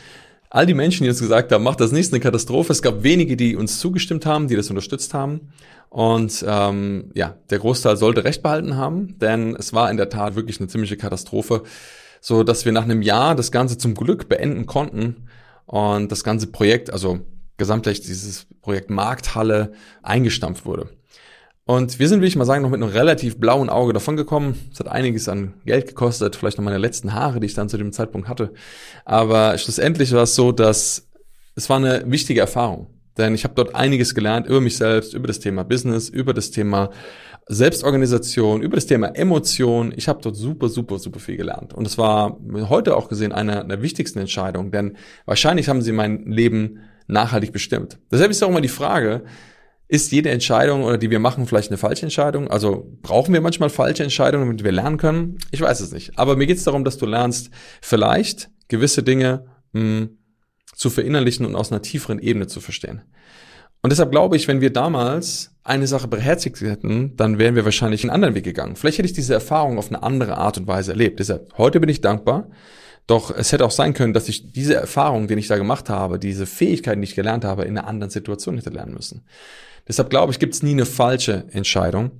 all 0.49 0.65
die 0.65 0.73
Menschen, 0.73 1.03
die 1.03 1.09
uns 1.09 1.19
gesagt 1.19 1.51
haben, 1.51 1.63
macht 1.63 1.79
das 1.79 1.91
nicht, 1.91 2.11
eine 2.11 2.19
Katastrophe. 2.19 2.73
Es 2.73 2.81
gab 2.81 3.03
wenige, 3.03 3.37
die 3.37 3.55
uns 3.55 3.79
zugestimmt 3.79 4.25
haben, 4.25 4.47
die 4.47 4.55
das 4.55 4.69
unterstützt 4.69 5.13
haben. 5.13 5.53
Und 5.89 6.43
ähm, 6.47 7.11
ja, 7.13 7.37
der 7.49 7.59
Großteil 7.59 7.97
sollte 7.97 8.23
recht 8.23 8.41
behalten 8.41 8.75
haben, 8.77 9.17
denn 9.19 9.55
es 9.55 9.73
war 9.73 9.91
in 9.91 9.97
der 9.97 10.09
Tat 10.09 10.35
wirklich 10.35 10.59
eine 10.59 10.67
ziemliche 10.67 10.97
Katastrophe, 10.97 11.63
so 12.23 12.43
dass 12.43 12.63
wir 12.63 12.71
nach 12.71 12.85
einem 12.85 13.01
Jahr 13.01 13.35
das 13.35 13.51
Ganze 13.51 13.77
zum 13.77 13.95
Glück 13.95 14.29
beenden 14.29 14.65
konnten 14.65 15.27
und 15.65 16.09
das 16.09 16.23
ganze 16.23 16.47
Projekt, 16.47 16.89
also 16.89 17.19
gesamtlich 17.57 17.99
dieses 17.99 18.47
Projekt 18.61 18.89
Markthalle 18.89 19.73
eingestampft 20.03 20.65
wurde. 20.65 20.87
Und 21.65 21.99
wir 21.99 22.07
sind, 22.07 22.21
will 22.21 22.27
ich 22.29 22.37
mal 22.37 22.45
sagen, 22.45 22.63
noch 22.63 22.69
mit 22.69 22.81
einem 22.81 22.91
relativ 22.91 23.39
blauen 23.39 23.69
Auge 23.69 23.91
davon 23.91 24.15
gekommen. 24.15 24.57
Es 24.71 24.79
hat 24.79 24.87
einiges 24.87 25.27
an 25.27 25.55
Geld 25.65 25.87
gekostet, 25.87 26.37
vielleicht 26.37 26.57
noch 26.57 26.63
meine 26.63 26.77
letzten 26.77 27.13
Haare, 27.13 27.41
die 27.41 27.47
ich 27.47 27.55
dann 27.55 27.67
zu 27.67 27.77
dem 27.77 27.91
Zeitpunkt 27.91 28.29
hatte. 28.29 28.53
Aber 29.03 29.57
schlussendlich 29.57 30.13
war 30.13 30.23
es 30.23 30.33
so, 30.33 30.53
dass 30.53 31.09
es 31.55 31.69
war 31.69 31.77
eine 31.77 32.09
wichtige 32.09 32.39
Erfahrung. 32.39 32.87
Denn 33.17 33.35
ich 33.35 33.43
habe 33.43 33.53
dort 33.55 33.75
einiges 33.75 34.15
gelernt 34.15 34.47
über 34.47 34.61
mich 34.61 34.77
selbst, 34.77 35.13
über 35.13 35.27
das 35.27 35.39
Thema 35.39 35.63
Business, 35.63 36.09
über 36.09 36.33
das 36.33 36.51
Thema 36.51 36.89
Selbstorganisation, 37.47 38.61
über 38.61 38.75
das 38.75 38.85
Thema 38.85 39.07
Emotion. 39.07 39.93
Ich 39.95 40.07
habe 40.07 40.21
dort 40.21 40.35
super, 40.35 40.69
super, 40.69 40.97
super 40.97 41.19
viel 41.19 41.37
gelernt. 41.37 41.73
Und 41.73 41.85
es 41.85 41.97
war 41.97 42.39
heute 42.69 42.95
auch 42.95 43.09
gesehen 43.09 43.31
eine 43.31 43.65
der 43.67 43.81
wichtigsten 43.81 44.19
Entscheidungen, 44.19 44.71
denn 44.71 44.97
wahrscheinlich 45.25 45.69
haben 45.69 45.81
sie 45.81 45.91
mein 45.91 46.25
Leben 46.25 46.79
nachhaltig 47.07 47.51
bestimmt. 47.51 47.99
Deshalb 48.11 48.31
ist 48.31 48.41
auch 48.43 48.49
immer 48.49 48.61
die 48.61 48.69
Frage, 48.69 49.23
ist 49.89 50.11
jede 50.11 50.31
Entscheidung 50.31 50.83
oder 50.83 50.97
die 50.97 51.11
wir 51.11 51.19
machen 51.19 51.45
vielleicht 51.45 51.69
eine 51.69 51.77
falsche 51.77 52.05
Entscheidung? 52.05 52.49
Also 52.49 52.89
brauchen 53.01 53.33
wir 53.33 53.41
manchmal 53.41 53.69
falsche 53.69 54.03
Entscheidungen, 54.03 54.47
damit 54.47 54.63
wir 54.63 54.71
lernen 54.71 54.97
können? 54.97 55.37
Ich 55.51 55.61
weiß 55.61 55.81
es 55.81 55.91
nicht. 55.91 56.17
Aber 56.17 56.35
mir 56.35 56.47
geht 56.47 56.57
es 56.57 56.63
darum, 56.63 56.83
dass 56.85 56.97
du 56.97 57.05
lernst, 57.05 57.51
vielleicht 57.81 58.49
gewisse 58.69 59.03
Dinge 59.03 59.45
mh, 59.73 59.81
hm, 59.81 60.17
zu 60.73 60.89
verinnerlichen 60.89 61.45
und 61.45 61.55
aus 61.55 61.71
einer 61.71 61.81
tieferen 61.81 62.19
Ebene 62.19 62.47
zu 62.47 62.61
verstehen. 62.61 63.01
Und 63.81 63.91
deshalb 63.91 64.11
glaube 64.11 64.37
ich, 64.37 64.47
wenn 64.47 64.61
wir 64.61 64.71
damals 64.71 65.51
eine 65.63 65.87
Sache 65.87 66.07
beherzigt 66.07 66.61
hätten, 66.61 67.17
dann 67.17 67.37
wären 67.37 67.55
wir 67.55 67.65
wahrscheinlich 67.65 68.03
einen 68.03 68.11
anderen 68.11 68.33
Weg 68.33 68.45
gegangen. 68.45 68.75
Vielleicht 68.75 68.97
hätte 68.97 69.07
ich 69.07 69.13
diese 69.13 69.33
Erfahrung 69.33 69.77
auf 69.77 69.89
eine 69.89 70.03
andere 70.03 70.37
Art 70.37 70.57
und 70.57 70.67
Weise 70.67 70.91
erlebt. 70.91 71.19
Deshalb, 71.19 71.57
heute 71.57 71.79
bin 71.79 71.89
ich 71.89 72.01
dankbar. 72.01 72.49
Doch 73.07 73.35
es 73.35 73.51
hätte 73.51 73.65
auch 73.65 73.71
sein 73.71 73.93
können, 73.93 74.13
dass 74.13 74.29
ich 74.29 74.53
diese 74.53 74.75
Erfahrung, 74.75 75.27
die 75.27 75.33
ich 75.33 75.49
da 75.49 75.57
gemacht 75.57 75.89
habe, 75.89 76.19
diese 76.19 76.45
Fähigkeiten, 76.45 77.01
die 77.01 77.07
ich 77.07 77.15
gelernt 77.15 77.43
habe, 77.43 77.63
in 77.63 77.77
einer 77.77 77.87
anderen 77.87 78.09
Situation 78.09 78.55
hätte 78.55 78.69
lernen 78.69 78.93
müssen. 78.93 79.25
Deshalb 79.87 80.09
glaube 80.09 80.31
ich, 80.31 80.39
gibt 80.39 80.53
es 80.53 80.63
nie 80.63 80.71
eine 80.71 80.85
falsche 80.85 81.45
Entscheidung. 81.51 82.11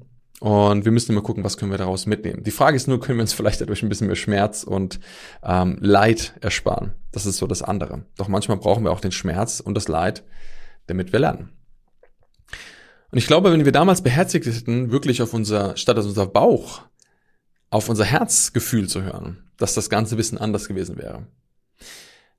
Und 0.44 0.84
wir 0.84 0.92
müssen 0.92 1.14
immer 1.14 1.22
gucken, 1.22 1.46
was 1.46 1.56
können 1.56 1.72
wir 1.72 1.78
daraus 1.78 2.06
mitnehmen. 2.06 2.44
Die 2.44 2.52
Frage 2.52 2.76
ist 2.76 2.90
nur, 2.90 3.00
können 3.00 3.18
wir 3.18 3.22
uns 3.22 3.32
vielleicht 3.32 3.62
dadurch 3.62 3.82
ein 3.82 3.88
bisschen 3.88 4.08
mehr 4.08 4.18
Schmerz 4.18 4.64
und 4.64 5.00
ähm, 5.42 5.78
Leid 5.80 6.34
ersparen. 6.42 6.96
Das 7.14 7.26
ist 7.26 7.38
so 7.38 7.48
das 7.48 7.62
andere. 7.62 8.04
Doch 8.18 8.28
manchmal 8.28 8.58
brauchen 8.58 8.84
wir 8.84 8.92
auch 8.92 9.00
den 9.00 9.14
Schmerz 9.14 9.62
und 9.62 9.74
das 9.74 9.88
Leid, 9.88 10.26
damit 10.88 11.14
wir 11.14 11.20
lernen. 11.20 11.54
Und 13.10 13.20
ich 13.20 13.26
glaube, 13.26 13.54
wenn 13.54 13.64
wir 13.64 13.72
damals 13.72 14.02
beherzigt 14.02 14.46
hätten, 14.46 14.92
wirklich 14.92 15.22
auf 15.22 15.34
unser, 15.34 15.78
statt 15.78 15.98
auf 15.98 16.04
unser 16.04 16.28
Bauch, 16.28 16.82
auf 17.70 17.88
unser 17.88 18.04
Herzgefühl 18.04 18.90
zu 18.90 19.02
hören, 19.02 19.50
dass 19.56 19.76
das 19.76 19.90
Ganze 19.90 20.18
bisschen 20.18 20.40
anders 20.40 20.68
gewesen 20.68 20.98
wäre. 20.98 21.26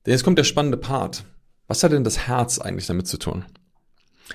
Denn 0.04 0.12
jetzt 0.12 0.24
kommt 0.24 0.36
der 0.36 0.44
spannende 0.44 0.76
Part. 0.76 1.24
Was 1.68 1.82
hat 1.82 1.92
denn 1.92 2.04
das 2.04 2.26
Herz 2.26 2.58
eigentlich 2.58 2.86
damit 2.86 3.06
zu 3.06 3.16
tun? 3.16 3.46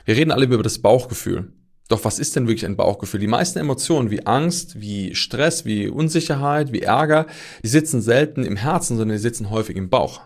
Wir 0.06 0.16
reden 0.16 0.32
alle 0.32 0.46
über 0.46 0.64
das 0.64 0.80
Bauchgefühl. 0.80 1.54
Doch 1.90 2.06
was 2.06 2.20
ist 2.20 2.36
denn 2.36 2.48
wirklich 2.48 2.66
ein 2.66 2.78
Bauchgefühl? 2.78 3.20
Die 3.20 3.28
meisten 3.28 3.60
Emotionen 3.60 4.12
wie 4.12 4.26
Angst, 4.26 4.80
wie 4.80 5.16
Stress, 5.16 5.66
wie 5.66 5.88
Unsicherheit, 5.88 6.72
wie 6.72 6.84
Ärger, 6.84 7.26
die 7.64 7.68
sitzen 7.68 8.00
selten 8.00 8.44
im 8.44 8.56
Herzen, 8.56 8.96
sondern 8.96 9.18
die 9.18 9.22
sitzen 9.22 9.50
häufig 9.50 9.76
im 9.76 9.90
Bauch. 9.90 10.22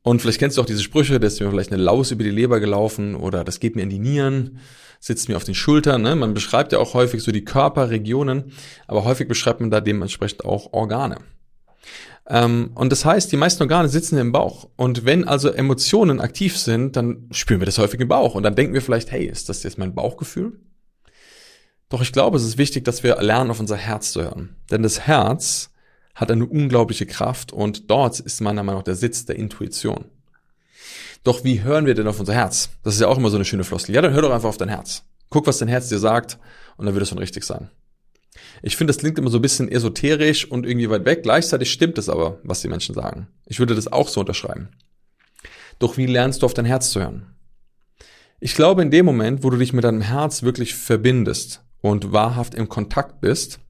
Und 0.00 0.20
vielleicht 0.20 0.40
kennst 0.40 0.56
du 0.56 0.62
auch 0.62 0.66
diese 0.66 0.82
Sprüche, 0.82 1.20
da 1.20 1.26
ist 1.26 1.38
mir 1.38 1.50
vielleicht 1.50 1.70
eine 1.70 1.82
Laus 1.82 2.10
über 2.10 2.24
die 2.24 2.30
Leber 2.30 2.60
gelaufen 2.60 3.14
oder 3.14 3.44
das 3.44 3.60
geht 3.60 3.76
mir 3.76 3.82
in 3.82 3.90
die 3.90 4.00
Nieren, 4.00 4.58
sitzt 4.98 5.28
mir 5.28 5.36
auf 5.36 5.44
den 5.44 5.54
Schultern. 5.54 6.00
Ne? 6.00 6.16
Man 6.16 6.34
beschreibt 6.34 6.72
ja 6.72 6.78
auch 6.78 6.94
häufig 6.94 7.22
so 7.22 7.30
die 7.30 7.44
Körperregionen, 7.44 8.52
aber 8.86 9.04
häufig 9.04 9.28
beschreibt 9.28 9.60
man 9.60 9.70
da 9.70 9.80
dementsprechend 9.80 10.46
auch 10.46 10.72
Organe. 10.72 11.18
Ähm, 12.28 12.70
und 12.74 12.90
das 12.92 13.04
heißt, 13.04 13.32
die 13.32 13.36
meisten 13.36 13.62
Organe 13.62 13.88
sitzen 13.88 14.18
im 14.18 14.32
Bauch. 14.32 14.68
Und 14.76 15.04
wenn 15.04 15.26
also 15.26 15.50
Emotionen 15.50 16.20
aktiv 16.20 16.56
sind, 16.56 16.96
dann 16.96 17.28
spüren 17.32 17.60
wir 17.60 17.66
das 17.66 17.78
häufig 17.78 18.00
im 18.00 18.08
Bauch. 18.08 18.34
Und 18.34 18.42
dann 18.42 18.54
denken 18.54 18.74
wir 18.74 18.82
vielleicht, 18.82 19.10
hey, 19.10 19.26
ist 19.26 19.48
das 19.48 19.62
jetzt 19.62 19.78
mein 19.78 19.94
Bauchgefühl? 19.94 20.60
Doch 21.88 22.00
ich 22.00 22.12
glaube, 22.12 22.38
es 22.38 22.44
ist 22.44 22.58
wichtig, 22.58 22.84
dass 22.84 23.02
wir 23.02 23.20
lernen, 23.20 23.50
auf 23.50 23.60
unser 23.60 23.76
Herz 23.76 24.12
zu 24.12 24.22
hören. 24.22 24.56
Denn 24.70 24.82
das 24.82 25.00
Herz 25.06 25.70
hat 26.14 26.30
eine 26.30 26.46
unglaubliche 26.46 27.06
Kraft 27.06 27.52
und 27.52 27.90
dort 27.90 28.20
ist 28.20 28.40
meiner 28.40 28.62
Meinung 28.62 28.80
nach 28.80 28.84
der 28.84 28.94
Sitz 28.94 29.24
der 29.24 29.36
Intuition. 29.36 30.06
Doch 31.24 31.44
wie 31.44 31.62
hören 31.62 31.86
wir 31.86 31.94
denn 31.94 32.08
auf 32.08 32.18
unser 32.18 32.34
Herz? 32.34 32.70
Das 32.82 32.94
ist 32.94 33.00
ja 33.00 33.08
auch 33.08 33.18
immer 33.18 33.30
so 33.30 33.36
eine 33.36 33.44
schöne 33.44 33.64
Floskel. 33.64 33.94
Ja, 33.94 34.02
dann 34.02 34.12
hör 34.12 34.22
doch 34.22 34.32
einfach 34.32 34.48
auf 34.48 34.56
dein 34.56 34.68
Herz. 34.68 35.04
Guck, 35.30 35.46
was 35.46 35.58
dein 35.58 35.68
Herz 35.68 35.88
dir 35.88 35.98
sagt 35.98 36.38
und 36.76 36.86
dann 36.86 36.94
wird 36.94 37.02
es 37.02 37.08
schon 37.08 37.18
richtig 37.18 37.44
sein. 37.44 37.70
Ich 38.62 38.76
finde, 38.76 38.92
das 38.92 38.98
klingt 38.98 39.18
immer 39.18 39.30
so 39.30 39.38
ein 39.38 39.42
bisschen 39.42 39.70
esoterisch 39.70 40.50
und 40.50 40.66
irgendwie 40.66 40.90
weit 40.90 41.04
weg. 41.04 41.22
Gleichzeitig 41.22 41.70
stimmt 41.70 41.98
es 41.98 42.08
aber, 42.08 42.38
was 42.42 42.62
die 42.62 42.68
Menschen 42.68 42.94
sagen. 42.94 43.28
Ich 43.46 43.58
würde 43.58 43.74
das 43.74 43.92
auch 43.92 44.08
so 44.08 44.20
unterschreiben. 44.20 44.70
Doch 45.78 45.96
wie 45.96 46.06
lernst 46.06 46.42
du 46.42 46.46
auf 46.46 46.54
dein 46.54 46.64
Herz 46.64 46.90
zu 46.90 47.00
hören? 47.00 47.26
Ich 48.40 48.54
glaube, 48.54 48.82
in 48.82 48.90
dem 48.90 49.06
Moment, 49.06 49.44
wo 49.44 49.50
du 49.50 49.56
dich 49.56 49.72
mit 49.72 49.84
deinem 49.84 50.00
Herz 50.00 50.42
wirklich 50.42 50.74
verbindest 50.74 51.62
und 51.80 52.12
wahrhaft 52.12 52.54
im 52.54 52.68
Kontakt 52.68 53.20
bist, 53.20 53.60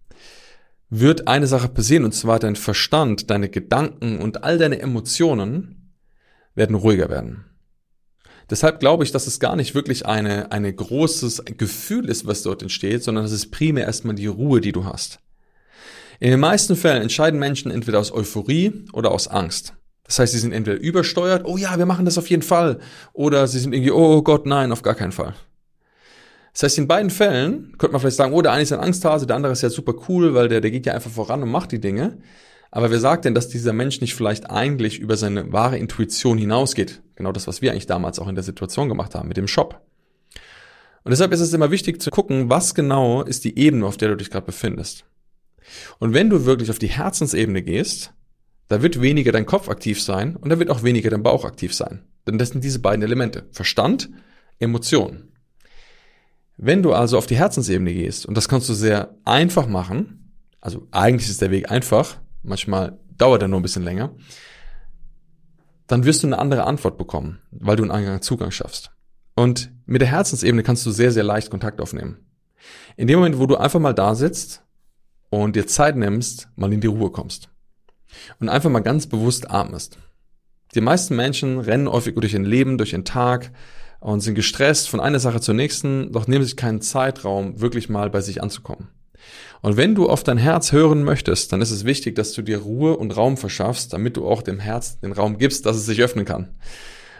wird 0.89 1.27
eine 1.27 1.47
Sache 1.47 1.69
passieren, 1.69 2.05
und 2.05 2.13
zwar 2.13 2.39
dein 2.39 2.57
Verstand, 2.57 3.31
deine 3.31 3.49
Gedanken 3.49 4.19
und 4.19 4.45
all 4.45 4.59
deine 4.59 4.81
Emotionen 4.81 5.95
werden 6.55 6.77
ruhiger 6.77 7.09
werden. 7.09 7.47
Deshalb 8.53 8.81
glaube 8.81 9.03
ich, 9.03 9.13
dass 9.13 9.27
es 9.27 9.41
gar 9.41 9.57
nicht 9.57 9.75
wirklich 9.75 10.05
eine, 10.05 10.53
eine 10.53 10.71
großes 10.71 11.43
Gefühl 11.57 12.11
ist, 12.11 12.27
was 12.27 12.43
dort 12.43 12.61
entsteht, 12.61 13.03
sondern 13.03 13.25
es 13.25 13.33
ist 13.33 13.51
primär 13.51 13.87
erstmal 13.87 14.15
die 14.15 14.27
Ruhe, 14.27 14.61
die 14.61 14.73
du 14.73 14.85
hast. 14.85 15.21
In 16.21 16.31
den 16.31 16.39
meisten 16.39 16.77
Fällen 16.77 17.01
entscheiden 17.01 17.41
Menschen 17.41 17.71
entweder 17.71 17.99
aus 17.99 18.13
Euphorie 18.13 18.85
oder 18.93 19.11
aus 19.11 19.27
Angst. 19.27 19.73
Das 20.05 20.19
heißt, 20.19 20.35
sie 20.35 20.39
sind 20.39 20.53
entweder 20.53 20.79
übersteuert, 20.79 21.47
oh 21.47 21.57
ja, 21.57 21.79
wir 21.79 21.87
machen 21.87 22.05
das 22.05 22.19
auf 22.19 22.29
jeden 22.29 22.43
Fall, 22.43 22.79
oder 23.15 23.47
sie 23.47 23.59
sind 23.59 23.73
irgendwie, 23.73 23.91
oh 23.91 24.21
Gott, 24.21 24.45
nein, 24.45 24.71
auf 24.71 24.83
gar 24.83 24.97
keinen 24.97 25.13
Fall. 25.13 25.35
Das 26.53 26.65
heißt, 26.65 26.77
in 26.77 26.89
beiden 26.89 27.09
Fällen 27.09 27.73
könnte 27.79 27.93
man 27.93 28.03
vielleicht 28.03 28.19
sagen, 28.19 28.35
oh, 28.35 28.43
der 28.43 28.53
eine 28.53 28.65
ist 28.65 28.73
ein 28.75 28.81
Angsthase, 28.81 29.27
der 29.27 29.37
andere 29.37 29.55
ist 29.55 29.63
ja 29.63 29.71
super 29.71 29.95
cool, 30.11 30.35
weil 30.35 30.49
der, 30.49 30.61
der 30.61 30.71
geht 30.71 30.85
ja 30.85 30.93
einfach 30.93 31.11
voran 31.11 31.43
und 31.43 31.51
macht 31.51 31.73
die 31.73 31.81
Dinge. 31.81 32.19
Aber 32.75 32.91
wer 32.91 32.99
sagt 32.99 33.27
denn, 33.27 33.35
dass 33.35 33.51
dieser 33.51 33.75
Mensch 33.75 34.01
nicht 34.01 34.15
vielleicht 34.15 34.51
eigentlich 34.51 34.99
über 34.99 35.19
seine 35.19 35.53
wahre 35.53 35.77
Intuition 35.77 36.39
hinausgeht? 36.39 37.03
Genau 37.17 37.31
das, 37.31 37.47
was 37.47 37.61
wir 37.61 37.71
eigentlich 37.71 37.87
damals 37.87 38.19
auch 38.19 38.29
in 38.29 38.35
der 38.35 38.43
Situation 38.43 38.89
gemacht 38.89 39.15
haben 39.15 39.29
mit 39.29 39.37
dem 39.37 39.47
Shop. 39.47 39.83
Und 41.05 41.11
deshalb 41.11 41.33
ist 41.33 41.41
es 41.41 41.53
immer 41.53 41.71
wichtig 41.71 42.01
zu 42.01 42.11
gucken, 42.11 42.49
was 42.49 42.75
genau 42.75 43.23
ist 43.23 43.45
die 43.45 43.59
Ebene, 43.59 43.85
auf 43.85 43.99
der 43.99 44.09
du 44.09 44.17
dich 44.17 44.31
gerade 44.31 44.47
befindest. 44.47 45.05
Und 45.99 46.15
wenn 46.15 46.31
du 46.31 46.47
wirklich 46.47 46.71
auf 46.71 46.79
die 46.79 46.89
Herzensebene 46.89 47.63
gehst, 47.63 48.15
da 48.69 48.81
wird 48.81 49.03
weniger 49.03 49.33
dein 49.33 49.45
Kopf 49.45 49.69
aktiv 49.69 50.03
sein 50.03 50.37
und 50.37 50.49
da 50.49 50.59
wird 50.59 50.71
auch 50.71 50.83
weniger 50.83 51.11
dein 51.11 51.23
Bauch 51.23 51.45
aktiv 51.45 51.75
sein. 51.75 52.05
Denn 52.27 52.39
das 52.39 52.51
sind 52.51 52.65
diese 52.65 52.79
beiden 52.79 53.03
Elemente. 53.03 53.45
Verstand, 53.51 54.09
Emotion. 54.59 55.29
Wenn 56.57 56.83
du 56.83 56.95
also 56.95 57.19
auf 57.19 57.27
die 57.27 57.37
Herzensebene 57.37 57.93
gehst, 57.93 58.25
und 58.25 58.35
das 58.35 58.49
kannst 58.49 58.71
du 58.71 58.73
sehr 58.73 59.15
einfach 59.27 59.67
machen, 59.67 60.33
also 60.63 60.87
eigentlich 60.91 61.29
ist 61.29 61.43
der 61.43 61.51
Weg 61.51 61.71
einfach, 61.71 62.17
manchmal 62.43 62.99
dauert 63.17 63.43
er 63.43 63.49
nur 63.49 63.61
ein 63.61 63.63
bisschen 63.63 63.85
länger, 63.85 64.15
dann 65.87 66.05
wirst 66.05 66.23
du 66.23 66.27
eine 66.27 66.39
andere 66.39 66.65
Antwort 66.65 66.97
bekommen, 66.99 67.41
weil 67.51 67.77
du 67.77 67.83
einen 67.83 67.93
anderen 67.93 68.23
Zugang 68.23 68.51
schaffst. 68.51 68.91
Und 69.35 69.73
mit 69.87 70.01
der 70.01 70.09
Herzensebene 70.09 70.63
kannst 70.63 70.85
du 70.87 70.91
sehr, 70.91 71.13
sehr 71.13 71.25
leicht 71.25 71.51
Kontakt 71.51 71.81
aufnehmen. 71.81 72.27
In 72.97 73.09
dem 73.09 73.19
Moment, 73.19 73.39
wo 73.39 73.47
du 73.47 73.57
einfach 73.57 73.81
mal 73.81 73.95
da 73.95 74.15
sitzt 74.15 74.63
und 75.31 75.57
dir 75.57 75.67
Zeit 75.67 75.97
nimmst, 75.97 76.49
mal 76.57 76.73
in 76.73 76.81
die 76.81 76.87
Ruhe 76.87 77.11
kommst. 77.11 77.49
Und 78.39 78.49
einfach 78.49 78.71
mal 78.71 78.81
ganz 78.81 79.07
bewusst 79.07 79.51
atmest. 79.51 79.99
Die 80.75 80.81
meisten 80.81 81.17
Menschen 81.17 81.59
rennen 81.59 81.91
häufig 81.91 82.15
durch 82.15 82.35
ihr 82.35 82.41
Leben, 82.41 82.79
durch 82.79 82.91
den 82.91 83.05
Tag 83.05 83.53
und 84.01 84.21
sind 84.21 84.35
gestresst 84.35 84.89
von 84.89 85.01
einer 85.01 85.21
Sache 85.21 85.41
zur 85.41 85.55
nächsten, 85.55 86.13
doch 86.13 86.27
nehmen 86.27 86.45
sich 86.45 86.57
keinen 86.57 86.81
Zeitraum, 86.81 87.61
wirklich 87.61 87.89
mal 87.89 88.11
bei 88.11 88.21
sich 88.21 88.43
anzukommen. 88.43 88.89
Und 89.61 89.77
wenn 89.77 89.95
du 89.95 90.09
auf 90.09 90.25
dein 90.25 90.39
Herz 90.39 90.73
hören 90.73 91.05
möchtest, 91.05 91.53
dann 91.53 91.61
ist 91.61 91.71
es 91.71 91.85
wichtig, 91.85 92.17
dass 92.17 92.33
du 92.33 92.43
dir 92.43 92.59
Ruhe 92.59 92.97
und 92.97 93.17
Raum 93.17 93.37
verschaffst, 93.37 93.93
damit 93.93 94.17
du 94.17 94.27
auch 94.27 94.43
dem 94.43 94.59
Herz 94.59 94.99
den 95.01 95.13
Raum 95.13 95.39
gibst, 95.39 95.67
dass 95.67 95.77
es 95.77 95.87
sich 95.87 96.03
öffnen 96.03 96.25
kann. 96.25 96.49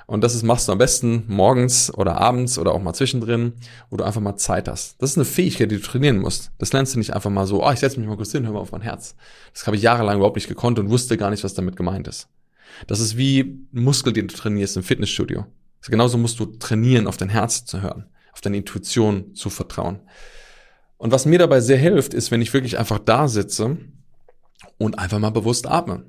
Und 0.07 0.23
das 0.23 0.43
machst 0.43 0.69
du 0.69 0.73
am 0.73 0.79
besten 0.79 1.25
morgens 1.29 1.93
oder 1.95 2.19
abends 2.19 2.59
oder 2.59 2.73
auch 2.73 2.83
mal 2.83 2.93
zwischendrin, 2.93 3.55
wo 3.89 3.97
du 3.97 4.05
einfach 4.05 4.21
mal 4.21 4.37
Zeit 4.37 4.69
hast. 4.69 5.01
Das 5.01 5.11
ist 5.11 5.17
eine 5.17 5.25
Fähigkeit, 5.25 5.71
die 5.71 5.77
du 5.77 5.83
trainieren 5.83 6.19
musst. 6.19 6.51
Das 6.59 6.73
lernst 6.73 6.95
du 6.95 6.99
nicht 6.99 7.15
einfach 7.15 7.31
mal 7.31 7.47
so, 7.47 7.65
oh, 7.65 7.71
ich 7.71 7.79
setze 7.79 7.99
mich 7.99 8.09
mal 8.09 8.17
kurz 8.17 8.33
hin, 8.33 8.45
hör 8.45 8.53
mal 8.53 8.61
auf 8.61 8.73
mein 8.73 8.83
Herz. 8.83 9.15
Das 9.55 9.67
habe 9.67 9.77
ich 9.77 9.83
jahrelang 9.83 10.17
überhaupt 10.17 10.37
nicht 10.37 10.49
gekonnt 10.49 10.79
und 10.79 10.91
wusste 10.91 11.17
gar 11.17 11.31
nicht, 11.31 11.45
was 11.45 11.55
damit 11.55 11.77
gemeint 11.77 12.09
ist. 12.09 12.29
Das 12.87 13.01
ist 13.01 13.17
wie 13.17 13.67
Muskel, 13.71 14.13
den 14.13 14.29
du 14.29 14.35
trainierst 14.35 14.77
im 14.77 14.83
Fitnessstudio. 14.83 15.47
Also 15.81 15.91
genauso 15.91 16.19
musst 16.19 16.39
du 16.41 16.47
trainieren, 16.47 17.07
auf 17.07 17.17
dein 17.17 17.29
Herz 17.29 17.65
zu 17.65 17.81
hören, 17.81 18.07
auf 18.33 18.41
deine 18.41 18.57
Intuition 18.57 19.35
zu 19.35 19.51
vertrauen. 19.51 20.01
Und 21.03 21.11
was 21.11 21.27
mir 21.27 21.41
dabei 21.41 21.61
sehr 21.61 21.79
hilft, 21.79 22.15
ist, 22.15 22.31
wenn 22.31 22.41
ich 22.41 22.55
wirklich 22.55 22.79
einfach 22.79 23.01
da 23.01 23.27
sitze 23.27 23.77
und 24.79 25.01
einfach 25.01 25.19
mal 25.19 25.31
bewusst 25.31 25.67
atme. 25.67 26.05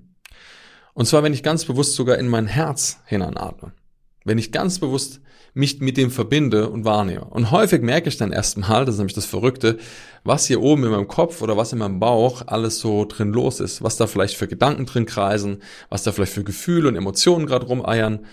Und 0.94 1.08
zwar, 1.08 1.24
wenn 1.24 1.34
ich 1.34 1.42
ganz 1.42 1.66
bewusst 1.66 1.96
sogar 1.96 2.20
in 2.20 2.28
mein 2.28 2.46
Herz 2.46 3.00
hineinatme. 3.08 3.74
Wenn 4.24 4.38
ich 4.38 4.52
ganz 4.52 4.78
bewusst 4.78 5.20
mich 5.56 5.80
mit 5.80 5.98
dem 5.98 6.12
verbinde 6.12 6.70
und 6.70 6.86
wahrnehme. 6.86 7.26
Und 7.26 7.50
häufig 7.50 7.82
merke 7.82 8.08
ich 8.08 8.18
dann 8.18 8.32
erstmal, 8.32 8.86
das 8.86 8.94
ist 8.94 9.00
nämlich 9.00 9.16
das 9.16 9.26
Verrückte, 9.26 9.80
was 10.24 10.46
hier 10.46 10.62
oben 10.62 10.84
in 10.84 10.92
meinem 10.92 11.08
Kopf 11.08 11.42
oder 11.42 11.58
was 11.58 11.74
in 11.74 11.80
meinem 11.80 12.00
Bauch 12.00 12.44
alles 12.46 12.78
so 12.78 13.06
drin 13.06 13.34
los 13.34 13.62
ist, 13.62 13.82
was 13.82 13.98
da 13.98 14.06
vielleicht 14.06 14.38
für 14.38 14.48
Gedanken 14.48 14.86
drin 14.86 15.08
kreisen, 15.08 15.64
was 15.90 16.04
da 16.04 16.12
vielleicht 16.12 16.34
für 16.34 16.44
Gefühle 16.44 16.88
und 16.88 16.96
Emotionen 16.96 17.48
gerade 17.48 17.66
rumeiern. 17.66 18.28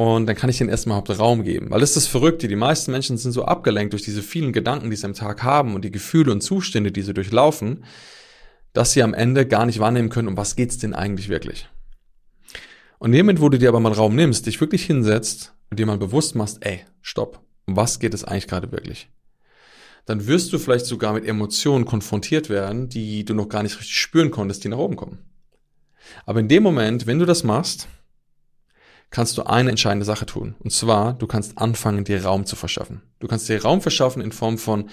Und 0.00 0.24
dann 0.24 0.34
kann 0.34 0.48
ich 0.48 0.56
denen 0.56 0.70
erstmal 0.70 0.98
überhaupt 0.98 1.20
Raum 1.20 1.44
geben. 1.44 1.70
Weil 1.70 1.80
das 1.80 1.90
ist 1.90 1.96
das 1.96 2.06
Verrückte, 2.06 2.48
die 2.48 2.56
meisten 2.56 2.90
Menschen 2.90 3.18
sind 3.18 3.32
so 3.32 3.44
abgelenkt 3.44 3.92
durch 3.92 4.00
diese 4.00 4.22
vielen 4.22 4.50
Gedanken, 4.50 4.88
die 4.88 4.96
sie 4.96 5.04
am 5.04 5.12
Tag 5.12 5.42
haben 5.42 5.74
und 5.74 5.84
die 5.84 5.90
Gefühle 5.90 6.32
und 6.32 6.40
Zustände, 6.40 6.90
die 6.90 7.02
sie 7.02 7.12
durchlaufen, 7.12 7.84
dass 8.72 8.92
sie 8.92 9.02
am 9.02 9.12
Ende 9.12 9.46
gar 9.46 9.66
nicht 9.66 9.78
wahrnehmen 9.78 10.08
können, 10.08 10.28
um 10.28 10.38
was 10.38 10.56
geht's 10.56 10.78
denn 10.78 10.94
eigentlich 10.94 11.28
wirklich. 11.28 11.68
Und 12.98 13.10
Moment, 13.10 13.42
wo 13.42 13.50
du 13.50 13.58
dir 13.58 13.68
aber 13.68 13.78
mal 13.78 13.92
Raum 13.92 14.14
nimmst, 14.14 14.46
dich 14.46 14.58
wirklich 14.58 14.86
hinsetzt 14.86 15.52
und 15.68 15.78
dir 15.78 15.84
mal 15.84 15.98
bewusst 15.98 16.34
machst, 16.34 16.64
ey, 16.64 16.80
stopp, 17.02 17.44
um 17.66 17.76
was 17.76 17.98
geht 17.98 18.14
es 18.14 18.24
eigentlich 18.24 18.48
gerade 18.48 18.72
wirklich? 18.72 19.10
Dann 20.06 20.26
wirst 20.26 20.50
du 20.54 20.58
vielleicht 20.58 20.86
sogar 20.86 21.12
mit 21.12 21.26
Emotionen 21.26 21.84
konfrontiert 21.84 22.48
werden, 22.48 22.88
die 22.88 23.26
du 23.26 23.34
noch 23.34 23.50
gar 23.50 23.62
nicht 23.62 23.78
richtig 23.78 24.00
spüren 24.00 24.30
konntest, 24.30 24.64
die 24.64 24.68
nach 24.68 24.78
oben 24.78 24.96
kommen. 24.96 25.18
Aber 26.24 26.40
in 26.40 26.48
dem 26.48 26.62
Moment, 26.62 27.06
wenn 27.06 27.18
du 27.18 27.26
das 27.26 27.44
machst, 27.44 27.86
kannst 29.10 29.36
du 29.36 29.42
eine 29.42 29.70
entscheidende 29.70 30.06
Sache 30.06 30.26
tun. 30.26 30.54
Und 30.60 30.70
zwar, 30.72 31.14
du 31.14 31.26
kannst 31.26 31.58
anfangen, 31.58 32.04
dir 32.04 32.24
Raum 32.24 32.46
zu 32.46 32.56
verschaffen. 32.56 33.02
Du 33.18 33.26
kannst 33.26 33.48
dir 33.48 33.62
Raum 33.62 33.80
verschaffen 33.80 34.22
in 34.22 34.32
Form 34.32 34.56
von 34.56 34.88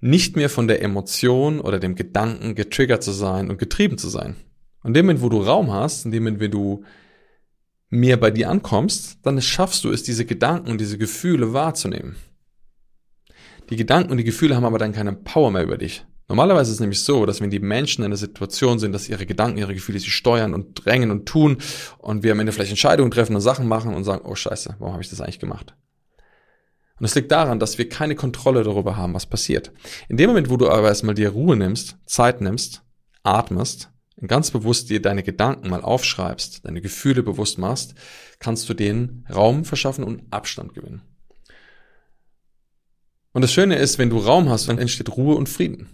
nicht 0.00 0.36
mehr 0.36 0.50
von 0.50 0.68
der 0.68 0.82
Emotion 0.82 1.60
oder 1.60 1.78
dem 1.78 1.94
Gedanken 1.94 2.54
getriggert 2.54 3.02
zu 3.02 3.12
sein 3.12 3.50
und 3.50 3.58
getrieben 3.58 3.98
zu 3.98 4.08
sein. 4.08 4.36
Und 4.82 4.94
dem 4.94 5.06
Moment, 5.06 5.22
wo 5.22 5.28
du 5.28 5.40
Raum 5.40 5.72
hast, 5.72 6.04
in 6.04 6.10
dem 6.10 6.24
Moment, 6.24 6.40
wenn 6.40 6.50
du 6.50 6.84
mehr 7.88 8.16
bei 8.16 8.30
dir 8.30 8.50
ankommst, 8.50 9.18
dann 9.22 9.40
schaffst 9.40 9.84
du 9.84 9.90
es, 9.90 10.02
diese 10.02 10.26
Gedanken 10.26 10.70
und 10.70 10.80
diese 10.80 10.98
Gefühle 10.98 11.52
wahrzunehmen. 11.52 12.16
Die 13.70 13.76
Gedanken 13.76 14.10
und 14.10 14.18
die 14.18 14.24
Gefühle 14.24 14.56
haben 14.56 14.64
aber 14.64 14.78
dann 14.78 14.92
keine 14.92 15.12
Power 15.12 15.50
mehr 15.50 15.62
über 15.62 15.78
dich. 15.78 16.04
Normalerweise 16.28 16.70
ist 16.70 16.76
es 16.76 16.80
nämlich 16.80 17.02
so, 17.02 17.26
dass 17.26 17.40
wenn 17.40 17.50
die 17.50 17.60
Menschen 17.60 18.02
in 18.02 18.10
der 18.10 18.16
Situation 18.16 18.78
sind, 18.78 18.92
dass 18.92 19.08
ihre 19.08 19.26
Gedanken, 19.26 19.58
ihre 19.58 19.74
Gefühle 19.74 19.98
sie 19.98 20.10
steuern 20.10 20.54
und 20.54 20.84
drängen 20.84 21.10
und 21.10 21.26
tun 21.26 21.58
und 21.98 22.22
wir 22.22 22.32
am 22.32 22.40
Ende 22.40 22.52
vielleicht 22.52 22.70
Entscheidungen 22.70 23.10
treffen 23.10 23.34
und 23.34 23.42
Sachen 23.42 23.68
machen 23.68 23.94
und 23.94 24.04
sagen, 24.04 24.24
oh 24.24 24.34
scheiße, 24.34 24.76
warum 24.78 24.94
habe 24.94 25.02
ich 25.02 25.10
das 25.10 25.20
eigentlich 25.20 25.40
gemacht? 25.40 25.74
Und 26.98 27.04
es 27.04 27.14
liegt 27.14 27.32
daran, 27.32 27.58
dass 27.58 27.76
wir 27.76 27.88
keine 27.88 28.14
Kontrolle 28.14 28.62
darüber 28.62 28.96
haben, 28.96 29.14
was 29.14 29.26
passiert. 29.26 29.72
In 30.08 30.16
dem 30.16 30.28
Moment, 30.28 30.48
wo 30.48 30.56
du 30.56 30.70
aber 30.70 30.88
erstmal 30.88 31.14
dir 31.14 31.30
Ruhe 31.30 31.56
nimmst, 31.56 31.96
Zeit 32.06 32.40
nimmst, 32.40 32.82
atmest, 33.22 33.90
und 34.16 34.28
ganz 34.28 34.50
bewusst 34.50 34.90
dir 34.90 35.02
deine 35.02 35.22
Gedanken 35.22 35.68
mal 35.68 35.82
aufschreibst, 35.82 36.64
deine 36.64 36.80
Gefühle 36.80 37.22
bewusst 37.22 37.58
machst, 37.58 37.94
kannst 38.38 38.68
du 38.68 38.74
denen 38.74 39.26
Raum 39.34 39.64
verschaffen 39.64 40.04
und 40.04 40.22
Abstand 40.30 40.72
gewinnen. 40.72 41.02
Und 43.32 43.42
das 43.42 43.52
Schöne 43.52 43.76
ist, 43.76 43.98
wenn 43.98 44.10
du 44.10 44.18
Raum 44.18 44.48
hast, 44.48 44.68
dann 44.68 44.78
entsteht 44.78 45.16
Ruhe 45.16 45.34
und 45.34 45.48
Frieden. 45.48 45.88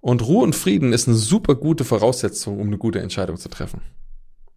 Und 0.00 0.26
Ruhe 0.26 0.44
und 0.44 0.54
Frieden 0.54 0.92
ist 0.92 1.08
eine 1.08 1.16
super 1.16 1.54
gute 1.54 1.84
Voraussetzung, 1.84 2.60
um 2.60 2.68
eine 2.68 2.78
gute 2.78 3.00
Entscheidung 3.00 3.36
zu 3.36 3.48
treffen. 3.48 3.80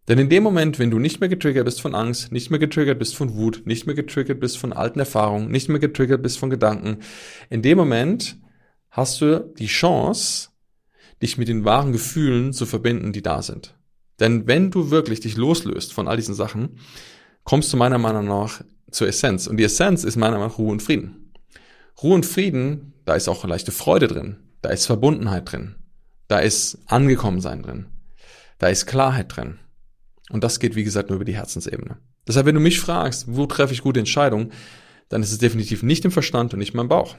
Denn 0.08 0.18
in 0.18 0.30
dem 0.30 0.44
Moment, 0.44 0.80
wenn 0.80 0.92
du 0.92 1.00
nicht 1.00 1.20
mehr 1.20 1.30
getriggert 1.30 1.66
bist 1.66 1.82
von 1.82 1.96
Angst, 1.96 2.32
nicht 2.32 2.50
mehr 2.50 2.60
getriggert 2.60 3.00
bist 3.00 3.16
von 3.16 3.36
Wut, 3.36 3.64
nicht 3.66 3.86
mehr 3.86 3.96
getriggert 3.96 4.40
bist 4.40 4.58
von 4.58 4.74
alten 4.74 5.00
Erfahrungen, 5.00 5.52
nicht 5.52 5.70
mehr 5.70 5.80
getriggert 5.80 6.24
bist 6.24 6.40
von 6.40 6.50
Gedanken, 6.50 6.98
in 7.50 7.62
dem 7.62 7.78
Moment 7.78 8.38
hast 8.90 9.22
du 9.22 9.54
die 9.58 9.68
Chance, 9.68 10.50
dich 11.22 11.38
mit 11.38 11.48
den 11.48 11.66
wahren 11.66 11.92
Gefühlen 11.92 12.52
zu 12.52 12.66
verbinden, 12.66 13.14
die 13.14 13.22
da 13.22 13.42
sind. 13.42 13.78
Denn 14.20 14.48
wenn 14.48 14.72
du 14.72 14.92
wirklich 14.92 15.20
dich 15.20 15.38
loslöst 15.38 15.94
von 15.94 16.08
all 16.08 16.18
diesen 16.18 16.36
Sachen, 16.36 16.78
kommst 17.44 17.72
du 17.72 17.78
meiner 17.78 17.98
Meinung 17.98 18.26
nach 18.26 18.62
zur 18.92 19.08
Essenz. 19.08 19.48
Und 19.48 19.58
die 19.58 19.64
Essenz 19.64 20.04
ist 20.04 20.16
meiner 20.16 20.34
Meinung 20.34 20.50
nach 20.50 20.58
Ruhe 20.58 20.72
und 20.72 20.82
Frieden. 20.82 21.32
Ruhe 22.02 22.16
und 22.16 22.26
Frieden, 22.26 22.94
da 23.06 23.16
ist 23.16 23.28
auch 23.28 23.46
leichte 23.46 23.72
Freude 23.72 24.08
drin, 24.08 24.38
da 24.62 24.70
ist 24.70 24.86
Verbundenheit 24.86 25.52
drin, 25.52 25.76
da 26.28 26.40
ist 26.40 26.80
Angekommensein 26.88 27.64
drin, 27.64 27.88
da 28.58 28.68
ist 28.68 28.86
Klarheit 28.86 29.36
drin. 29.36 29.60
Und 30.30 30.44
das 30.44 30.60
geht, 30.60 30.76
wie 30.76 30.84
gesagt, 30.84 31.10
nur 31.10 31.18
über 31.18 31.26
die 31.26 31.36
Herzensebene. 31.36 31.98
Deshalb, 32.28 32.46
wenn 32.46 32.56
du 32.56 32.62
mich 32.62 32.80
fragst, 32.80 33.26
wo 33.28 33.46
treffe 33.46 33.74
ich 33.74 33.82
gute 33.82 34.00
Entscheidungen, 34.00 34.52
dann 35.10 35.24
ist 35.24 35.32
es 35.32 35.40
definitiv 35.40 35.84
nicht 35.84 36.06
im 36.06 36.12
Verstand 36.12 36.54
und 36.54 36.60
nicht 36.60 36.74
in 36.74 36.78
meinem 36.78 36.88
Bauch. 36.88 37.18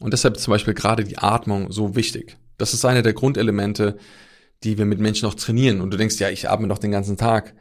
Und 0.00 0.12
deshalb 0.12 0.38
zum 0.38 0.52
Beispiel 0.52 0.74
gerade 0.74 1.04
die 1.04 1.18
Atmung 1.18 1.72
so 1.72 1.96
wichtig. 1.96 2.36
Das 2.58 2.74
ist 2.74 2.84
eine 2.84 3.02
der 3.02 3.14
Grundelemente, 3.14 3.96
die 4.64 4.76
wir 4.76 4.84
mit 4.84 4.98
Menschen 4.98 5.26
auch 5.26 5.34
trainieren. 5.34 5.80
Und 5.80 5.92
du 5.92 5.96
denkst, 5.96 6.18
ja, 6.18 6.28
ich 6.28 6.50
atme 6.50 6.68
doch 6.68 6.78
den 6.78 6.90
ganzen 6.90 7.16
Tag. 7.16 7.54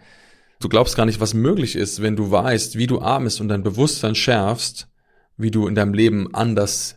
Du 0.59 0.69
glaubst 0.69 0.95
gar 0.95 1.05
nicht, 1.05 1.19
was 1.19 1.33
möglich 1.33 1.75
ist, 1.75 2.01
wenn 2.01 2.15
du 2.15 2.31
weißt, 2.31 2.77
wie 2.77 2.87
du 2.87 2.99
atmest 2.99 3.39
und 3.39 3.47
dein 3.47 3.63
Bewusstsein 3.63 4.15
schärfst, 4.15 4.87
wie 5.37 5.51
du 5.51 5.67
in 5.67 5.75
deinem 5.75 5.93
Leben 5.93 6.33
anders 6.33 6.96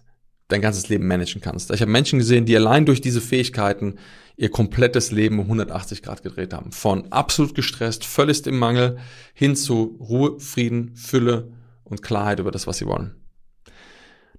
dein 0.53 0.61
ganzes 0.61 0.89
Leben 0.89 1.07
managen 1.07 1.41
kannst. 1.41 1.71
Ich 1.71 1.81
habe 1.81 1.91
Menschen 1.91 2.19
gesehen, 2.19 2.47
die 2.47 2.57
allein 2.57 2.87
durch 2.87 3.01
diese 3.01 3.21
Fähigkeiten 3.21 3.97
ihr 4.37 4.51
komplettes 4.51 5.13
Leben 5.13 5.39
um 5.39 5.45
180 5.47 6.03
Grad 6.03 6.23
gedreht 6.23 6.55
haben. 6.55 6.73
Von 6.73 7.13
absolut 7.13 7.55
gestresst, 7.55 8.05
völlig 8.05 8.47
im 8.47 8.59
Mangel, 8.59 8.99
hin 9.35 9.55
zu 9.55 9.99
Ruhe, 10.01 10.41
Frieden, 10.41 10.97
Fülle 10.97 11.53
und 11.85 12.03
Klarheit 12.03 12.41
über 12.41 12.51
das, 12.51 12.67
was 12.67 12.79
sie 12.79 12.87
wollen. 12.87 13.15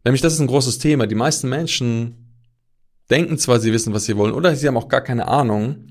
Nämlich 0.04 0.22
das 0.22 0.34
ist 0.34 0.40
ein 0.40 0.48
großes 0.48 0.80
Thema. 0.80 1.06
Die 1.06 1.16
meisten 1.16 1.50
Menschen 1.50 2.22
denken 3.10 3.38
zwar, 3.38 3.60
sie 3.60 3.74
wissen, 3.74 3.94
was 3.94 4.06
sie 4.06 4.18
wollen, 4.18 4.34
oder 4.34 4.56
sie 4.56 4.68
haben 4.68 4.78
auch 4.78 4.88
gar 4.88 5.02
keine 5.02 5.28
Ahnung, 5.28 5.90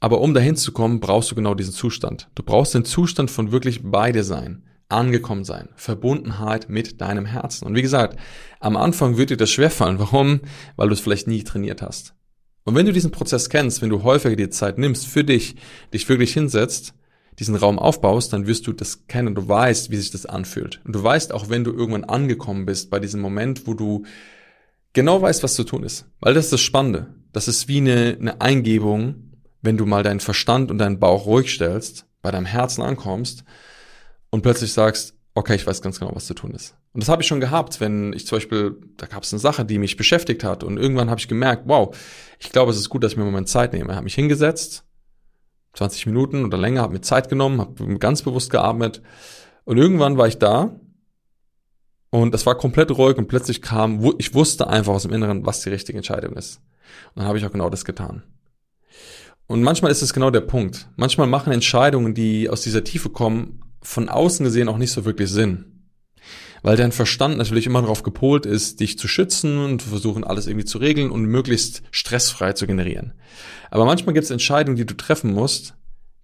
aber 0.00 0.20
um 0.20 0.32
dahin 0.32 0.56
zu 0.56 0.72
kommen, 0.72 1.00
brauchst 1.00 1.30
du 1.30 1.34
genau 1.34 1.54
diesen 1.54 1.74
Zustand. 1.74 2.28
Du 2.34 2.42
brauchst 2.42 2.74
den 2.74 2.84
Zustand 2.84 3.30
von 3.30 3.52
wirklich 3.52 3.80
beide 3.82 4.24
sein, 4.24 4.62
angekommen 4.88 5.44
sein, 5.44 5.68
Verbundenheit 5.74 6.68
mit 6.68 7.00
deinem 7.00 7.26
Herzen. 7.26 7.66
Und 7.66 7.74
wie 7.74 7.82
gesagt, 7.82 8.18
am 8.60 8.76
Anfang 8.76 9.16
wird 9.16 9.30
dir 9.30 9.36
das 9.36 9.50
schwerfallen. 9.50 9.98
Warum? 9.98 10.40
Weil 10.76 10.88
du 10.88 10.94
es 10.94 11.00
vielleicht 11.00 11.26
nie 11.26 11.42
trainiert 11.42 11.82
hast. 11.82 12.14
Und 12.64 12.74
wenn 12.74 12.86
du 12.86 12.92
diesen 12.92 13.10
Prozess 13.10 13.48
kennst, 13.48 13.82
wenn 13.82 13.90
du 13.90 14.02
häufiger 14.02 14.36
die 14.36 14.50
Zeit 14.50 14.78
nimmst 14.78 15.06
für 15.06 15.24
dich, 15.24 15.56
dich 15.92 16.08
wirklich 16.08 16.32
hinsetzt, 16.32 16.94
diesen 17.38 17.54
Raum 17.54 17.78
aufbaust, 17.78 18.32
dann 18.32 18.46
wirst 18.46 18.66
du 18.66 18.72
das 18.72 19.06
kennen. 19.06 19.34
Du 19.34 19.46
weißt, 19.46 19.90
wie 19.90 19.96
sich 19.96 20.10
das 20.10 20.26
anfühlt. 20.26 20.80
Und 20.84 20.94
du 20.94 21.02
weißt 21.02 21.32
auch, 21.32 21.48
wenn 21.48 21.64
du 21.64 21.72
irgendwann 21.72 22.04
angekommen 22.04 22.64
bist 22.64 22.90
bei 22.90 22.98
diesem 22.98 23.20
Moment, 23.20 23.66
wo 23.66 23.74
du 23.74 24.04
genau 24.94 25.20
weißt, 25.20 25.42
was 25.42 25.54
zu 25.54 25.64
tun 25.64 25.82
ist. 25.82 26.06
Weil 26.20 26.34
das 26.34 26.46
ist 26.46 26.52
das 26.54 26.60
Spannende. 26.60 27.14
Das 27.32 27.48
ist 27.48 27.68
wie 27.68 27.78
eine, 27.78 28.16
eine 28.18 28.40
Eingebung, 28.40 29.32
wenn 29.60 29.76
du 29.76 29.84
mal 29.84 30.02
deinen 30.02 30.20
Verstand 30.20 30.70
und 30.70 30.78
deinen 30.78 30.98
Bauch 30.98 31.26
ruhig 31.26 31.52
stellst, 31.52 32.06
bei 32.22 32.30
deinem 32.30 32.46
Herzen 32.46 32.82
ankommst 32.82 33.44
und 34.30 34.42
plötzlich 34.42 34.72
sagst, 34.72 35.14
okay, 35.34 35.54
ich 35.54 35.66
weiß 35.66 35.82
ganz 35.82 36.00
genau, 36.00 36.12
was 36.14 36.26
zu 36.26 36.34
tun 36.34 36.52
ist. 36.52 36.74
Und 36.92 37.02
das 37.02 37.08
habe 37.08 37.22
ich 37.22 37.28
schon 37.28 37.40
gehabt, 37.40 37.80
wenn 37.80 38.12
ich 38.14 38.26
zum 38.26 38.36
Beispiel, 38.36 38.80
da 38.96 39.06
gab 39.06 39.22
es 39.22 39.32
eine 39.32 39.40
Sache, 39.40 39.64
die 39.64 39.78
mich 39.78 39.96
beschäftigt 39.96 40.44
hat 40.44 40.64
und 40.64 40.78
irgendwann 40.78 41.10
habe 41.10 41.20
ich 41.20 41.28
gemerkt, 41.28 41.64
wow, 41.66 41.94
ich 42.38 42.50
glaube, 42.50 42.70
es 42.70 42.78
ist 42.78 42.88
gut, 42.88 43.04
dass 43.04 43.12
ich 43.12 43.18
mir 43.18 43.24
einen 43.24 43.32
Moment 43.32 43.48
Zeit 43.48 43.72
nehme. 43.72 43.90
Ich 43.90 43.96
habe 43.96 44.04
mich 44.04 44.14
hingesetzt, 44.14 44.84
20 45.74 46.06
Minuten 46.06 46.44
oder 46.44 46.56
länger, 46.56 46.80
habe 46.80 46.94
mir 46.94 47.02
Zeit 47.02 47.28
genommen, 47.28 47.60
habe 47.60 47.98
ganz 47.98 48.22
bewusst 48.22 48.50
geatmet 48.50 49.02
und 49.64 49.76
irgendwann 49.76 50.16
war 50.16 50.26
ich 50.26 50.38
da 50.38 50.80
und 52.08 52.34
es 52.34 52.46
war 52.46 52.56
komplett 52.56 52.90
ruhig 52.90 53.18
und 53.18 53.28
plötzlich 53.28 53.60
kam, 53.60 54.14
ich 54.16 54.32
wusste 54.32 54.68
einfach 54.68 54.94
aus 54.94 55.02
dem 55.02 55.12
Inneren, 55.12 55.44
was 55.44 55.60
die 55.60 55.68
richtige 55.68 55.98
Entscheidung 55.98 56.34
ist. 56.34 56.62
Und 57.14 57.20
dann 57.20 57.26
habe 57.26 57.36
ich 57.36 57.44
auch 57.44 57.52
genau 57.52 57.68
das 57.68 57.84
getan. 57.84 58.22
Und 59.46 59.62
manchmal 59.62 59.90
ist 59.90 60.02
es 60.02 60.14
genau 60.14 60.30
der 60.30 60.40
Punkt. 60.40 60.88
Manchmal 60.96 61.26
machen 61.26 61.52
Entscheidungen, 61.52 62.14
die 62.14 62.48
aus 62.48 62.62
dieser 62.62 62.84
Tiefe 62.84 63.10
kommen, 63.10 63.60
von 63.82 64.08
außen 64.08 64.44
gesehen 64.44 64.68
auch 64.68 64.78
nicht 64.78 64.92
so 64.92 65.04
wirklich 65.04 65.30
Sinn. 65.30 65.76
Weil 66.62 66.76
dein 66.76 66.92
Verstand 66.92 67.38
natürlich 67.38 67.66
immer 67.66 67.82
darauf 67.82 68.02
gepolt 68.02 68.46
ist, 68.46 68.80
dich 68.80 68.98
zu 68.98 69.06
schützen 69.08 69.58
und 69.58 69.82
zu 69.82 69.88
versuchen, 69.88 70.24
alles 70.24 70.46
irgendwie 70.46 70.64
zu 70.64 70.78
regeln 70.78 71.10
und 71.10 71.24
möglichst 71.26 71.82
stressfrei 71.90 72.54
zu 72.54 72.66
generieren. 72.66 73.12
Aber 73.70 73.84
manchmal 73.84 74.14
gibt 74.14 74.24
es 74.24 74.30
Entscheidungen, 74.30 74.76
die 74.76 74.86
du 74.86 74.96
treffen 74.96 75.32
musst, 75.32 75.74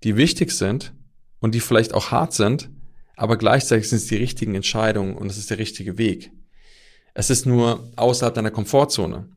die 0.03 0.17
wichtig 0.17 0.51
sind 0.51 0.93
und 1.39 1.55
die 1.55 1.61
vielleicht 1.61 1.95
auch 1.95 2.11
hart 2.11 2.33
sind, 2.33 2.71
aber 3.17 3.37
gleichzeitig 3.37 3.89
sind 3.89 3.99
es 3.99 4.07
die 4.07 4.17
richtigen 4.17 4.55
Entscheidungen 4.55 5.17
und 5.17 5.31
es 5.31 5.39
ist 5.39 5.51
der 5.51 5.59
richtige 5.59 5.99
Weg. 5.99 6.33
Es 7.15 7.31
ist 7.31 7.47
nur 7.47 7.93
außerhalb 7.97 8.35
deiner 8.35 8.51
Komfortzone. 8.51 9.29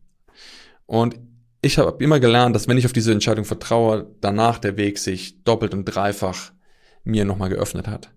Und 0.86 1.20
ich 1.62 1.78
habe 1.78 2.04
immer 2.04 2.20
gelernt, 2.20 2.56
dass 2.56 2.68
wenn 2.68 2.78
ich 2.78 2.86
auf 2.86 2.94
diese 2.94 3.12
Entscheidung 3.12 3.44
vertraue, 3.44 4.08
danach 4.22 4.60
der 4.60 4.78
Weg 4.78 4.98
sich 4.98 5.44
doppelt 5.44 5.74
und 5.74 5.86
dreifach 5.86 6.52
mir 7.06 7.24
nochmal 7.24 7.50
geöffnet 7.50 7.88
hat. 7.88 8.12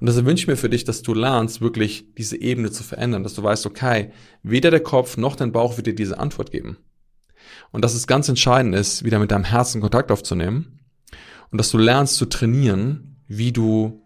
Und 0.00 0.06
deshalb 0.06 0.26
wünsche 0.26 0.42
ich 0.42 0.48
mir 0.48 0.56
für 0.56 0.68
dich, 0.68 0.84
dass 0.84 1.02
du 1.02 1.14
lernst, 1.14 1.60
wirklich 1.60 2.06
diese 2.18 2.36
Ebene 2.40 2.70
zu 2.70 2.82
verändern, 2.82 3.22
dass 3.22 3.34
du 3.34 3.42
weißt, 3.42 3.66
okay, 3.66 4.10
weder 4.42 4.70
der 4.70 4.80
Kopf 4.80 5.16
noch 5.16 5.36
dein 5.36 5.52
Bauch 5.52 5.76
wird 5.76 5.86
dir 5.86 5.94
diese 5.94 6.18
Antwort 6.18 6.50
geben. 6.50 6.76
Und 7.70 7.82
dass 7.82 7.94
es 7.94 8.06
ganz 8.06 8.28
entscheidend 8.28 8.74
ist, 8.74 9.04
wieder 9.04 9.18
mit 9.18 9.30
deinem 9.30 9.44
Herzen 9.44 9.80
Kontakt 9.80 10.10
aufzunehmen 10.10 10.80
und 11.50 11.58
dass 11.58 11.70
du 11.70 11.78
lernst 11.78 12.16
zu 12.16 12.26
trainieren, 12.26 13.16
wie 13.26 13.52
du 13.52 14.02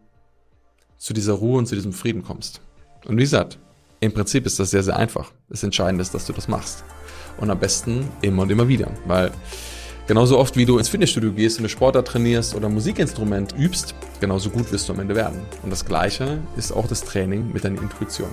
zu 0.96 1.12
dieser 1.12 1.35
Ruhe 1.35 1.59
und 1.59 1.66
zu 1.66 1.74
diesem 1.74 1.92
Frieden 1.92 2.22
kommst. 2.22 2.61
Und 3.07 3.16
wie 3.16 3.22
gesagt, 3.22 3.59
im 4.00 4.12
Prinzip 4.12 4.46
ist 4.46 4.59
das 4.61 4.70
sehr, 4.70 4.83
sehr 4.83 4.96
einfach. 4.96 5.33
Das 5.48 5.62
Entscheidende 5.62 6.02
ist, 6.02 6.14
dass 6.14 6.26
du 6.26 6.33
das 6.33 6.48
machst. 6.48 6.85
Und 7.38 7.50
am 7.50 7.59
besten 7.59 8.09
immer 8.22 8.42
und 8.42 8.50
immer 8.50 8.68
wieder, 8.68 8.90
weil 9.07 9.33
Genauso 10.09 10.38
oft 10.38 10.57
wie 10.57 10.64
du 10.64 10.78
ins 10.78 10.88
Fitnessstudio 10.88 11.33
gehst 11.33 11.59
und 11.59 11.64
eine 11.64 11.68
Sportart 11.68 12.09
trainierst 12.09 12.54
oder 12.54 12.68
ein 12.68 12.72
Musikinstrument 12.72 13.54
übst, 13.59 13.94
genauso 14.20 14.50
gut 14.50 14.70
wirst 14.72 14.88
du 14.88 14.92
am 14.92 15.00
Ende 15.00 15.14
werden. 15.14 15.40
Und 15.62 15.70
das 15.70 15.85
Gleiche 15.85 16.38
ist 16.57 16.72
auch 16.72 16.87
das 16.87 17.02
Training 17.02 17.52
mit 17.52 17.64
deiner 17.64 17.81
Intuition. 17.81 18.31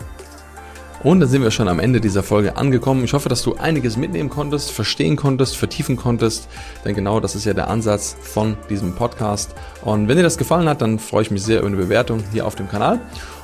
Und 1.04 1.20
dann 1.20 1.30
sind 1.30 1.44
wir 1.44 1.52
schon 1.52 1.68
am 1.68 1.80
Ende 1.80 2.02
dieser 2.02 2.24
Folge 2.24 2.58
angekommen. 2.58 3.04
Ich 3.04 3.14
hoffe, 3.14 3.30
dass 3.30 3.44
du 3.44 3.56
einiges 3.56 3.96
mitnehmen 3.96 4.30
konntest, 4.30 4.72
verstehen 4.72 5.16
konntest, 5.16 5.56
vertiefen 5.56 5.98
konntest. 5.98 6.48
Denn 6.84 6.96
genau 6.96 7.20
das 7.20 7.36
ist 7.36 7.46
ja 7.46 7.54
der 7.54 7.68
Ansatz 7.68 8.16
von 8.20 8.58
diesem 8.72 8.96
Podcast. 8.96 9.54
Und 9.84 10.08
wenn 10.08 10.18
dir 10.18 10.24
das 10.24 10.38
gefallen 10.38 10.68
hat, 10.68 10.82
dann 10.82 10.98
freue 10.98 11.22
ich 11.22 11.32
mich 11.32 11.44
sehr 11.44 11.60
über 11.60 11.68
eine 11.68 11.78
Bewertung 11.78 12.24
hier 12.32 12.48
auf 12.48 12.56
dem 12.56 12.68
Kanal 12.68 13.00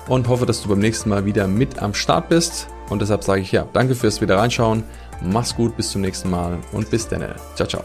und 0.08 0.27
hoffe, 0.27 0.45
dass 0.45 0.63
du 0.63 0.69
beim 0.69 0.80
nächsten 0.80 1.10
Mal 1.10 1.25
wieder 1.25 1.47
mit 1.47 1.80
am 1.80 1.93
Start 1.93 2.30
bist. 2.30 2.67
Und 2.89 3.01
deshalb 3.01 3.23
sage 3.23 3.41
ich 3.41 3.51
ja, 3.51 3.67
danke 3.73 3.93
fürs 3.95 4.21
wieder 4.21 4.38
reinschauen. 4.38 4.84
Mach's 5.21 5.56
gut, 5.56 5.77
bis 5.77 5.91
zum 5.91 6.01
nächsten 6.01 6.32
Mal 6.32 6.58
und 6.71 6.89
bis 6.89 7.08
dann. 7.08 7.23
Ciao, 7.56 7.67
ciao. 7.67 7.84